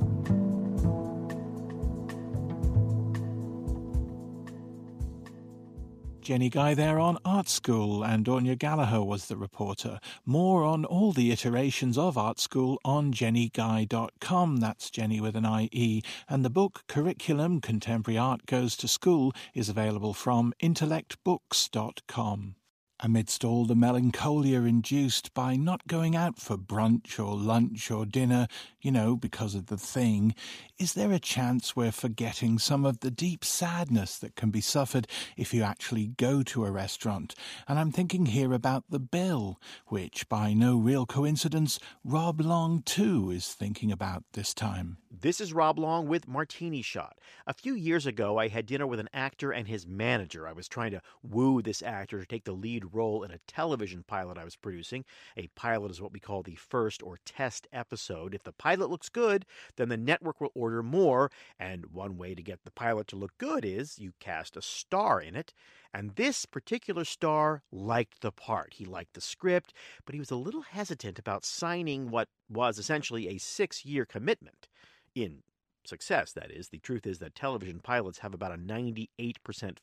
Jennie 6.28 6.50
Guy 6.50 6.74
there 6.74 7.00
on 7.00 7.16
Art 7.24 7.48
School, 7.48 8.04
and 8.04 8.28
Anya 8.28 8.54
Gallagher 8.54 9.02
was 9.02 9.28
the 9.28 9.36
reporter. 9.38 9.98
More 10.26 10.62
on 10.62 10.84
all 10.84 11.10
the 11.10 11.32
iterations 11.32 11.96
of 11.96 12.18
Art 12.18 12.38
School 12.38 12.78
on 12.84 13.14
jennieguy.com. 13.14 14.58
That's 14.58 14.90
Jennie 14.90 15.22
with 15.22 15.36
an 15.36 15.46
IE. 15.46 16.02
And 16.28 16.44
the 16.44 16.50
book 16.50 16.82
Curriculum 16.86 17.62
Contemporary 17.62 18.18
Art 18.18 18.44
Goes 18.44 18.76
to 18.76 18.88
School 18.88 19.32
is 19.54 19.70
available 19.70 20.12
from 20.12 20.52
intellectbooks.com. 20.62 22.56
Amidst 23.00 23.44
all 23.44 23.64
the 23.64 23.76
melancholia 23.76 24.62
induced 24.62 25.32
by 25.32 25.54
not 25.54 25.86
going 25.86 26.16
out 26.16 26.40
for 26.40 26.56
brunch 26.56 27.24
or 27.24 27.36
lunch 27.36 27.92
or 27.92 28.04
dinner, 28.04 28.48
you 28.80 28.90
know, 28.90 29.14
because 29.14 29.54
of 29.54 29.66
the 29.66 29.76
thing, 29.76 30.34
is 30.78 30.94
there 30.94 31.12
a 31.12 31.20
chance 31.20 31.76
we're 31.76 31.92
forgetting 31.92 32.58
some 32.58 32.84
of 32.84 32.98
the 32.98 33.12
deep 33.12 33.44
sadness 33.44 34.18
that 34.18 34.34
can 34.34 34.50
be 34.50 34.60
suffered 34.60 35.06
if 35.36 35.54
you 35.54 35.62
actually 35.62 36.08
go 36.08 36.42
to 36.42 36.64
a 36.64 36.72
restaurant? 36.72 37.36
And 37.68 37.78
I'm 37.78 37.92
thinking 37.92 38.26
here 38.26 38.52
about 38.52 38.82
the 38.90 38.98
bill, 38.98 39.60
which, 39.86 40.28
by 40.28 40.52
no 40.52 40.76
real 40.76 41.06
coincidence, 41.06 41.78
Rob 42.02 42.40
Long 42.40 42.82
too 42.82 43.30
is 43.30 43.54
thinking 43.54 43.92
about 43.92 44.24
this 44.32 44.52
time. 44.52 44.98
This 45.10 45.40
is 45.40 45.52
Rob 45.52 45.78
Long 45.78 46.06
with 46.06 46.28
Martini 46.28 46.82
Shot. 46.82 47.18
A 47.46 47.54
few 47.54 47.74
years 47.74 48.06
ago, 48.06 48.38
I 48.38 48.48
had 48.48 48.66
dinner 48.66 48.86
with 48.86 49.00
an 49.00 49.08
actor 49.12 49.52
and 49.52 49.66
his 49.66 49.86
manager. 49.86 50.46
I 50.46 50.52
was 50.52 50.68
trying 50.68 50.90
to 50.92 51.02
woo 51.22 51.62
this 51.62 51.82
actor 51.82 52.20
to 52.20 52.26
take 52.26 52.44
the 52.44 52.52
lead 52.52 52.87
role 52.88 53.22
in 53.22 53.30
a 53.30 53.38
television 53.46 54.04
pilot 54.06 54.38
I 54.38 54.44
was 54.44 54.56
producing. 54.56 55.04
A 55.36 55.48
pilot 55.48 55.90
is 55.90 56.00
what 56.00 56.12
we 56.12 56.20
call 56.20 56.42
the 56.42 56.54
first 56.54 57.02
or 57.02 57.18
test 57.24 57.66
episode. 57.72 58.34
If 58.34 58.42
the 58.42 58.52
pilot 58.52 58.90
looks 58.90 59.08
good, 59.08 59.44
then 59.76 59.88
the 59.88 59.96
network 59.96 60.40
will 60.40 60.52
order 60.54 60.82
more. 60.82 61.30
And 61.58 61.86
one 61.86 62.16
way 62.16 62.34
to 62.34 62.42
get 62.42 62.64
the 62.64 62.70
pilot 62.70 63.06
to 63.08 63.16
look 63.16 63.36
good 63.38 63.64
is 63.64 63.98
you 63.98 64.12
cast 64.20 64.56
a 64.56 64.62
star 64.62 65.20
in 65.20 65.36
it. 65.36 65.52
And 65.94 66.16
this 66.16 66.44
particular 66.44 67.04
star 67.04 67.62
liked 67.72 68.20
the 68.20 68.32
part. 68.32 68.74
He 68.74 68.84
liked 68.84 69.14
the 69.14 69.20
script, 69.20 69.72
but 70.04 70.14
he 70.14 70.18
was 70.18 70.30
a 70.30 70.36
little 70.36 70.62
hesitant 70.62 71.18
about 71.18 71.44
signing 71.44 72.10
what 72.10 72.28
was 72.48 72.78
essentially 72.78 73.28
a 73.28 73.38
six 73.38 73.84
year 73.84 74.04
commitment. 74.04 74.68
In 75.14 75.42
success, 75.88 76.32
that 76.32 76.50
is. 76.50 76.68
The 76.68 76.78
truth 76.78 77.06
is 77.06 77.18
that 77.18 77.34
television 77.34 77.80
pilots 77.80 78.18
have 78.18 78.34
about 78.34 78.52
a 78.52 78.58
98% 78.58 79.08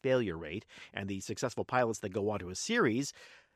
failure 0.02 0.38
rate, 0.38 0.65
and 0.94 1.10
the 1.10 1.20
successful 1.20 1.65
pilots 1.65 2.00
that 2.00 2.13
go 2.13 2.30
on 2.30 2.39
to 2.39 2.50
a 2.50 2.56
series, 2.56 3.12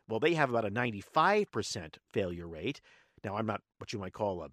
well, 0.08 0.20
they 0.20 0.34
have 0.34 0.50
about 0.50 0.66
a 0.66 0.72
95% 0.72 1.96
failure 2.12 2.48
rate. 2.48 2.82
Now, 3.24 3.38
I'm 3.38 3.46
not 3.46 3.62
what 3.78 3.94
you 3.94 4.00
might 4.00 4.14
call 4.14 4.42
a 4.44 4.50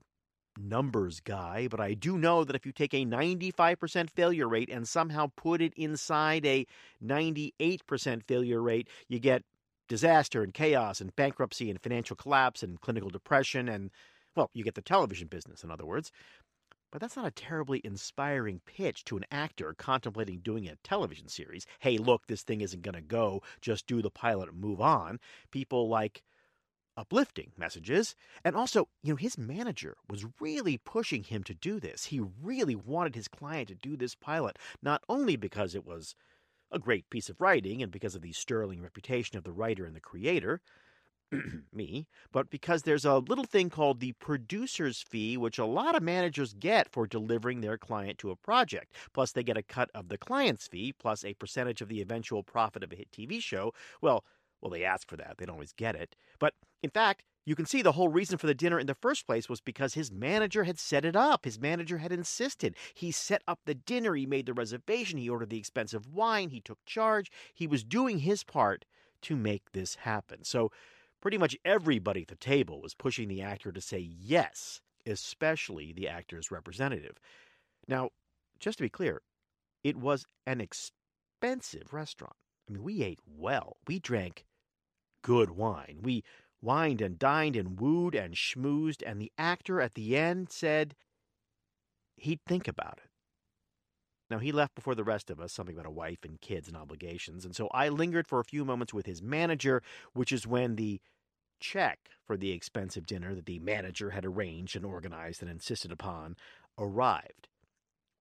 numbers 0.58 1.20
guy, 1.20 1.68
but 1.70 1.80
I 1.80 1.94
do 1.94 2.18
know 2.18 2.44
that 2.44 2.56
if 2.56 2.66
you 2.66 2.72
take 2.72 2.94
a 2.94 3.04
95% 3.04 4.10
failure 4.10 4.48
rate 4.48 4.70
and 4.70 4.88
somehow 4.88 5.30
put 5.36 5.60
it 5.60 5.72
inside 5.76 6.46
a 6.46 6.66
98% 7.04 8.22
failure 8.26 8.62
rate, 8.62 8.88
you 9.08 9.18
get 9.18 9.42
disaster 9.88 10.42
and 10.42 10.52
chaos 10.52 11.00
and 11.00 11.14
bankruptcy 11.14 11.70
and 11.70 11.80
financial 11.80 12.16
collapse 12.16 12.62
and 12.62 12.80
clinical 12.80 13.10
depression 13.10 13.68
and, 13.68 13.90
well, 14.34 14.50
you 14.52 14.64
get 14.64 14.74
the 14.74 14.82
television 14.82 15.28
business, 15.28 15.62
in 15.62 15.70
other 15.70 15.86
words. 15.86 16.10
But 16.96 17.02
that's 17.02 17.16
not 17.16 17.26
a 17.26 17.30
terribly 17.30 17.82
inspiring 17.84 18.62
pitch 18.64 19.04
to 19.04 19.18
an 19.18 19.26
actor 19.30 19.74
contemplating 19.76 20.38
doing 20.38 20.66
a 20.66 20.76
television 20.76 21.28
series. 21.28 21.66
Hey, 21.80 21.98
look, 21.98 22.26
this 22.26 22.40
thing 22.40 22.62
isn't 22.62 22.80
going 22.80 22.94
to 22.94 23.02
go. 23.02 23.42
Just 23.60 23.86
do 23.86 24.00
the 24.00 24.08
pilot 24.08 24.48
and 24.48 24.58
move 24.58 24.80
on. 24.80 25.20
People 25.50 25.90
like 25.90 26.22
uplifting 26.96 27.52
messages. 27.58 28.16
And 28.46 28.56
also, 28.56 28.88
you 29.02 29.12
know, 29.12 29.16
his 29.16 29.36
manager 29.36 29.98
was 30.08 30.24
really 30.40 30.78
pushing 30.78 31.24
him 31.24 31.42
to 31.42 31.52
do 31.52 31.78
this. 31.78 32.06
He 32.06 32.22
really 32.42 32.74
wanted 32.74 33.14
his 33.14 33.28
client 33.28 33.68
to 33.68 33.74
do 33.74 33.98
this 33.98 34.14
pilot, 34.14 34.58
not 34.80 35.04
only 35.06 35.36
because 35.36 35.74
it 35.74 35.84
was 35.84 36.14
a 36.70 36.78
great 36.78 37.10
piece 37.10 37.28
of 37.28 37.42
writing 37.42 37.82
and 37.82 37.92
because 37.92 38.14
of 38.14 38.22
the 38.22 38.32
sterling 38.32 38.80
reputation 38.80 39.36
of 39.36 39.44
the 39.44 39.52
writer 39.52 39.84
and 39.84 39.94
the 39.94 40.00
creator, 40.00 40.62
me, 41.72 42.06
but 42.32 42.50
because 42.50 42.82
there's 42.82 43.04
a 43.04 43.18
little 43.18 43.44
thing 43.44 43.70
called 43.70 44.00
the 44.00 44.12
producer's 44.12 45.02
fee, 45.02 45.36
which 45.36 45.58
a 45.58 45.64
lot 45.64 45.94
of 45.94 46.02
managers 46.02 46.54
get 46.54 46.90
for 46.92 47.06
delivering 47.06 47.60
their 47.60 47.78
client 47.78 48.18
to 48.18 48.30
a 48.30 48.36
project. 48.36 48.92
Plus, 49.12 49.32
they 49.32 49.42
get 49.42 49.56
a 49.56 49.62
cut 49.62 49.90
of 49.94 50.08
the 50.08 50.18
client's 50.18 50.68
fee, 50.68 50.92
plus 50.92 51.24
a 51.24 51.34
percentage 51.34 51.80
of 51.80 51.88
the 51.88 52.00
eventual 52.00 52.42
profit 52.42 52.82
of 52.82 52.92
a 52.92 52.96
hit 52.96 53.10
TV 53.10 53.40
show. 53.40 53.72
Well, 54.00 54.24
well, 54.60 54.70
they 54.70 54.84
ask 54.84 55.08
for 55.08 55.16
that. 55.16 55.36
They 55.38 55.46
don't 55.46 55.54
always 55.54 55.72
get 55.72 55.96
it. 55.96 56.16
But 56.38 56.54
in 56.82 56.90
fact, 56.90 57.24
you 57.44 57.54
can 57.54 57.66
see 57.66 57.80
the 57.80 57.92
whole 57.92 58.08
reason 58.08 58.38
for 58.38 58.48
the 58.48 58.54
dinner 58.54 58.78
in 58.78 58.88
the 58.88 58.94
first 58.94 59.24
place 59.26 59.48
was 59.48 59.60
because 59.60 59.94
his 59.94 60.10
manager 60.10 60.64
had 60.64 60.80
set 60.80 61.04
it 61.04 61.14
up. 61.14 61.44
His 61.44 61.60
manager 61.60 61.98
had 61.98 62.10
insisted. 62.10 62.74
He 62.92 63.12
set 63.12 63.42
up 63.46 63.60
the 63.64 63.74
dinner. 63.74 64.14
He 64.16 64.26
made 64.26 64.46
the 64.46 64.52
reservation. 64.52 65.18
He 65.18 65.30
ordered 65.30 65.50
the 65.50 65.58
expensive 65.58 66.12
wine. 66.12 66.50
He 66.50 66.60
took 66.60 66.84
charge. 66.84 67.30
He 67.54 67.68
was 67.68 67.84
doing 67.84 68.18
his 68.18 68.42
part 68.42 68.84
to 69.22 69.36
make 69.36 69.72
this 69.72 69.94
happen. 69.96 70.42
So, 70.42 70.72
pretty 71.26 71.38
much 71.38 71.56
everybody 71.64 72.22
at 72.22 72.28
the 72.28 72.36
table 72.36 72.80
was 72.80 72.94
pushing 72.94 73.26
the 73.26 73.42
actor 73.42 73.72
to 73.72 73.80
say 73.80 73.98
yes, 73.98 74.80
especially 75.04 75.92
the 75.92 76.06
actor's 76.06 76.52
representative. 76.52 77.18
Now, 77.88 78.10
just 78.60 78.78
to 78.78 78.84
be 78.84 78.88
clear, 78.88 79.22
it 79.82 79.96
was 79.96 80.24
an 80.46 80.60
expensive 80.60 81.92
restaurant. 81.92 82.36
I 82.68 82.72
mean, 82.74 82.84
we 82.84 83.02
ate 83.02 83.18
well. 83.26 83.78
We 83.88 83.98
drank 83.98 84.44
good 85.22 85.50
wine. 85.50 85.98
We 86.00 86.22
wined 86.62 87.00
and 87.00 87.18
dined 87.18 87.56
and 87.56 87.80
wooed 87.80 88.14
and 88.14 88.34
schmoozed, 88.34 89.02
and 89.04 89.20
the 89.20 89.32
actor 89.36 89.80
at 89.80 89.94
the 89.94 90.16
end 90.16 90.52
said 90.52 90.94
he'd 92.14 92.38
think 92.46 92.68
about 92.68 93.00
it. 93.02 93.10
Now, 94.30 94.38
he 94.38 94.52
left 94.52 94.76
before 94.76 94.94
the 94.94 95.02
rest 95.02 95.28
of 95.30 95.40
us, 95.40 95.52
something 95.52 95.74
about 95.74 95.86
a 95.86 95.90
wife 95.90 96.24
and 96.24 96.40
kids 96.40 96.68
and 96.68 96.76
obligations, 96.76 97.44
and 97.44 97.56
so 97.56 97.66
I 97.74 97.88
lingered 97.88 98.28
for 98.28 98.38
a 98.38 98.44
few 98.44 98.64
moments 98.64 98.94
with 98.94 99.06
his 99.06 99.20
manager, 99.20 99.82
which 100.12 100.30
is 100.30 100.46
when 100.46 100.76
the 100.76 101.00
check 101.60 102.10
for 102.26 102.36
the 102.36 102.52
expensive 102.52 103.06
dinner 103.06 103.34
that 103.34 103.46
the 103.46 103.58
manager 103.58 104.10
had 104.10 104.24
arranged 104.24 104.76
and 104.76 104.84
organized 104.84 105.42
and 105.42 105.50
insisted 105.50 105.92
upon 105.92 106.36
arrived. 106.78 107.48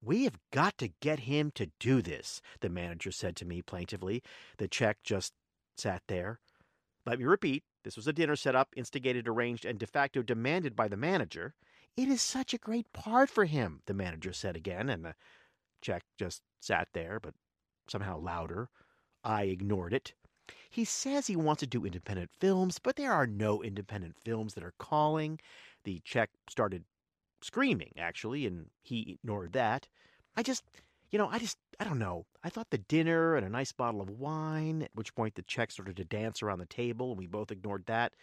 We 0.02 0.24
have 0.24 0.38
got 0.52 0.78
to 0.78 0.92
get 1.00 1.20
him 1.20 1.50
to 1.52 1.70
do 1.80 2.02
this, 2.02 2.40
the 2.60 2.68
manager 2.68 3.10
said 3.10 3.34
to 3.36 3.44
me 3.44 3.62
plaintively. 3.62 4.22
The 4.58 4.68
check 4.68 4.98
just 5.02 5.32
sat 5.76 6.02
there. 6.06 6.38
Let 7.04 7.18
me 7.18 7.24
repeat 7.24 7.64
this 7.84 7.96
was 7.96 8.06
a 8.06 8.12
dinner 8.12 8.36
set 8.36 8.56
up, 8.56 8.70
instigated, 8.76 9.28
arranged, 9.28 9.64
and 9.64 9.78
de 9.78 9.86
facto 9.86 10.22
demanded 10.22 10.74
by 10.74 10.88
the 10.88 10.96
manager. 10.96 11.54
It 11.96 12.08
is 12.08 12.20
such 12.20 12.52
a 12.52 12.58
great 12.58 12.92
part 12.92 13.30
for 13.30 13.44
him, 13.44 13.80
the 13.86 13.94
manager 13.94 14.32
said 14.32 14.56
again, 14.56 14.90
and 14.90 15.04
the 15.04 15.14
check 15.80 16.02
just 16.18 16.42
sat 16.60 16.88
there, 16.92 17.20
but 17.20 17.34
somehow 17.88 18.18
louder. 18.18 18.68
I 19.22 19.44
ignored 19.44 19.92
it. 19.92 20.14
He 20.70 20.84
says 20.84 21.26
he 21.26 21.36
wants 21.36 21.60
to 21.60 21.66
do 21.66 21.84
independent 21.84 22.30
films, 22.30 22.78
but 22.78 22.96
there 22.96 23.12
are 23.12 23.26
no 23.26 23.62
independent 23.62 24.16
films 24.16 24.54
that 24.54 24.64
are 24.64 24.74
calling. 24.78 25.40
The 25.84 26.00
check 26.04 26.30
started 26.48 26.84
screaming, 27.42 27.92
actually, 27.96 28.46
and 28.46 28.70
he 28.82 29.12
ignored 29.12 29.52
that. 29.52 29.88
I 30.36 30.42
just, 30.42 30.64
you 31.10 31.18
know, 31.18 31.28
I 31.30 31.38
just, 31.38 31.56
I 31.78 31.84
don't 31.84 31.98
know. 31.98 32.26
I 32.42 32.48
thought 32.48 32.70
the 32.70 32.78
dinner 32.78 33.36
and 33.36 33.46
a 33.46 33.50
nice 33.50 33.72
bottle 33.72 34.00
of 34.00 34.10
wine, 34.10 34.82
at 34.82 34.90
which 34.94 35.14
point 35.14 35.34
the 35.34 35.42
check 35.42 35.70
started 35.70 35.96
to 35.96 36.04
dance 36.04 36.42
around 36.42 36.58
the 36.58 36.66
table, 36.66 37.10
and 37.10 37.18
we 37.18 37.26
both 37.26 37.50
ignored 37.50 37.84
that. 37.86 38.14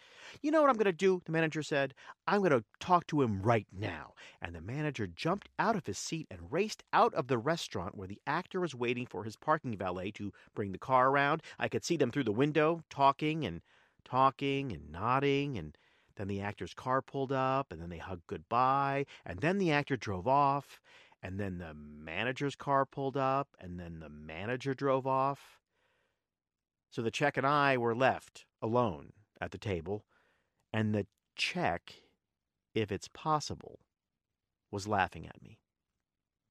You 0.42 0.50
know 0.50 0.60
what 0.60 0.70
I'm 0.70 0.76
going 0.76 0.84
to 0.86 0.92
do? 0.92 1.22
The 1.24 1.32
manager 1.32 1.62
said. 1.62 1.94
I'm 2.26 2.40
going 2.40 2.50
to 2.50 2.64
talk 2.80 3.06
to 3.08 3.22
him 3.22 3.42
right 3.42 3.66
now. 3.72 4.14
And 4.40 4.54
the 4.54 4.60
manager 4.60 5.06
jumped 5.06 5.48
out 5.58 5.76
of 5.76 5.86
his 5.86 5.98
seat 5.98 6.26
and 6.30 6.52
raced 6.52 6.82
out 6.92 7.14
of 7.14 7.28
the 7.28 7.38
restaurant 7.38 7.96
where 7.96 8.08
the 8.08 8.20
actor 8.26 8.60
was 8.60 8.74
waiting 8.74 9.06
for 9.06 9.24
his 9.24 9.36
parking 9.36 9.76
valet 9.76 10.10
to 10.12 10.32
bring 10.54 10.72
the 10.72 10.78
car 10.78 11.10
around. 11.10 11.42
I 11.58 11.68
could 11.68 11.84
see 11.84 11.96
them 11.96 12.10
through 12.10 12.24
the 12.24 12.32
window, 12.32 12.82
talking 12.90 13.44
and 13.44 13.60
talking 14.04 14.72
and 14.72 14.90
nodding 14.90 15.56
and 15.56 15.76
then 16.16 16.28
the 16.28 16.40
actor's 16.40 16.74
car 16.74 17.02
pulled 17.02 17.32
up, 17.32 17.72
and 17.72 17.80
then 17.82 17.90
they 17.90 17.98
hugged 17.98 18.26
goodbye, 18.26 19.06
and 19.26 19.40
then 19.40 19.58
the 19.58 19.72
actor 19.72 19.96
drove 19.96 20.28
off, 20.28 20.80
and 21.24 21.40
then 21.40 21.56
the 21.56 21.72
manager's 21.74 22.54
car 22.54 22.84
pulled 22.84 23.16
up, 23.16 23.48
and 23.58 23.80
then 23.80 23.98
the 23.98 24.10
manager 24.10 24.74
drove 24.74 25.06
off. 25.06 25.58
So 26.90 27.00
the 27.00 27.10
check 27.10 27.38
and 27.38 27.46
I 27.46 27.78
were 27.78 27.94
left 27.94 28.44
alone 28.60 29.14
at 29.40 29.50
the 29.50 29.58
table, 29.58 30.04
and 30.70 30.94
the 30.94 31.06
check, 31.34 31.94
if 32.74 32.92
it's 32.92 33.08
possible, 33.08 33.80
was 34.70 34.86
laughing 34.86 35.26
at 35.26 35.42
me. 35.42 35.60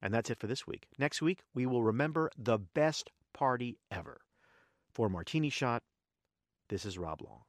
And 0.01 0.11
that's 0.11 0.31
it 0.31 0.39
for 0.39 0.47
this 0.47 0.65
week. 0.65 0.87
Next 0.97 1.21
week, 1.21 1.43
we 1.53 1.67
will 1.67 1.83
remember 1.83 2.31
the 2.35 2.57
best 2.57 3.11
party 3.31 3.77
ever. 3.91 4.21
For 4.91 5.07
Martini 5.07 5.49
Shot, 5.49 5.83
this 6.69 6.83
is 6.83 6.97
Rob 6.97 7.21
Long. 7.21 7.41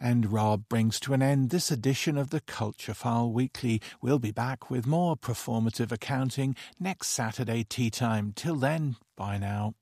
And 0.00 0.32
Rob 0.32 0.68
brings 0.68 1.00
to 1.00 1.14
an 1.14 1.22
end 1.22 1.50
this 1.50 1.70
edition 1.70 2.18
of 2.18 2.30
the 2.30 2.40
Culture 2.40 2.94
File 2.94 3.32
Weekly. 3.32 3.80
We'll 4.02 4.18
be 4.18 4.30
back 4.30 4.70
with 4.70 4.86
more 4.86 5.16
performative 5.16 5.90
accounting 5.90 6.54
next 6.78 7.08
Saturday 7.08 7.64
tea 7.64 7.90
time. 7.90 8.32
Till 8.36 8.56
then, 8.56 8.96
bye 9.16 9.38
now. 9.38 9.74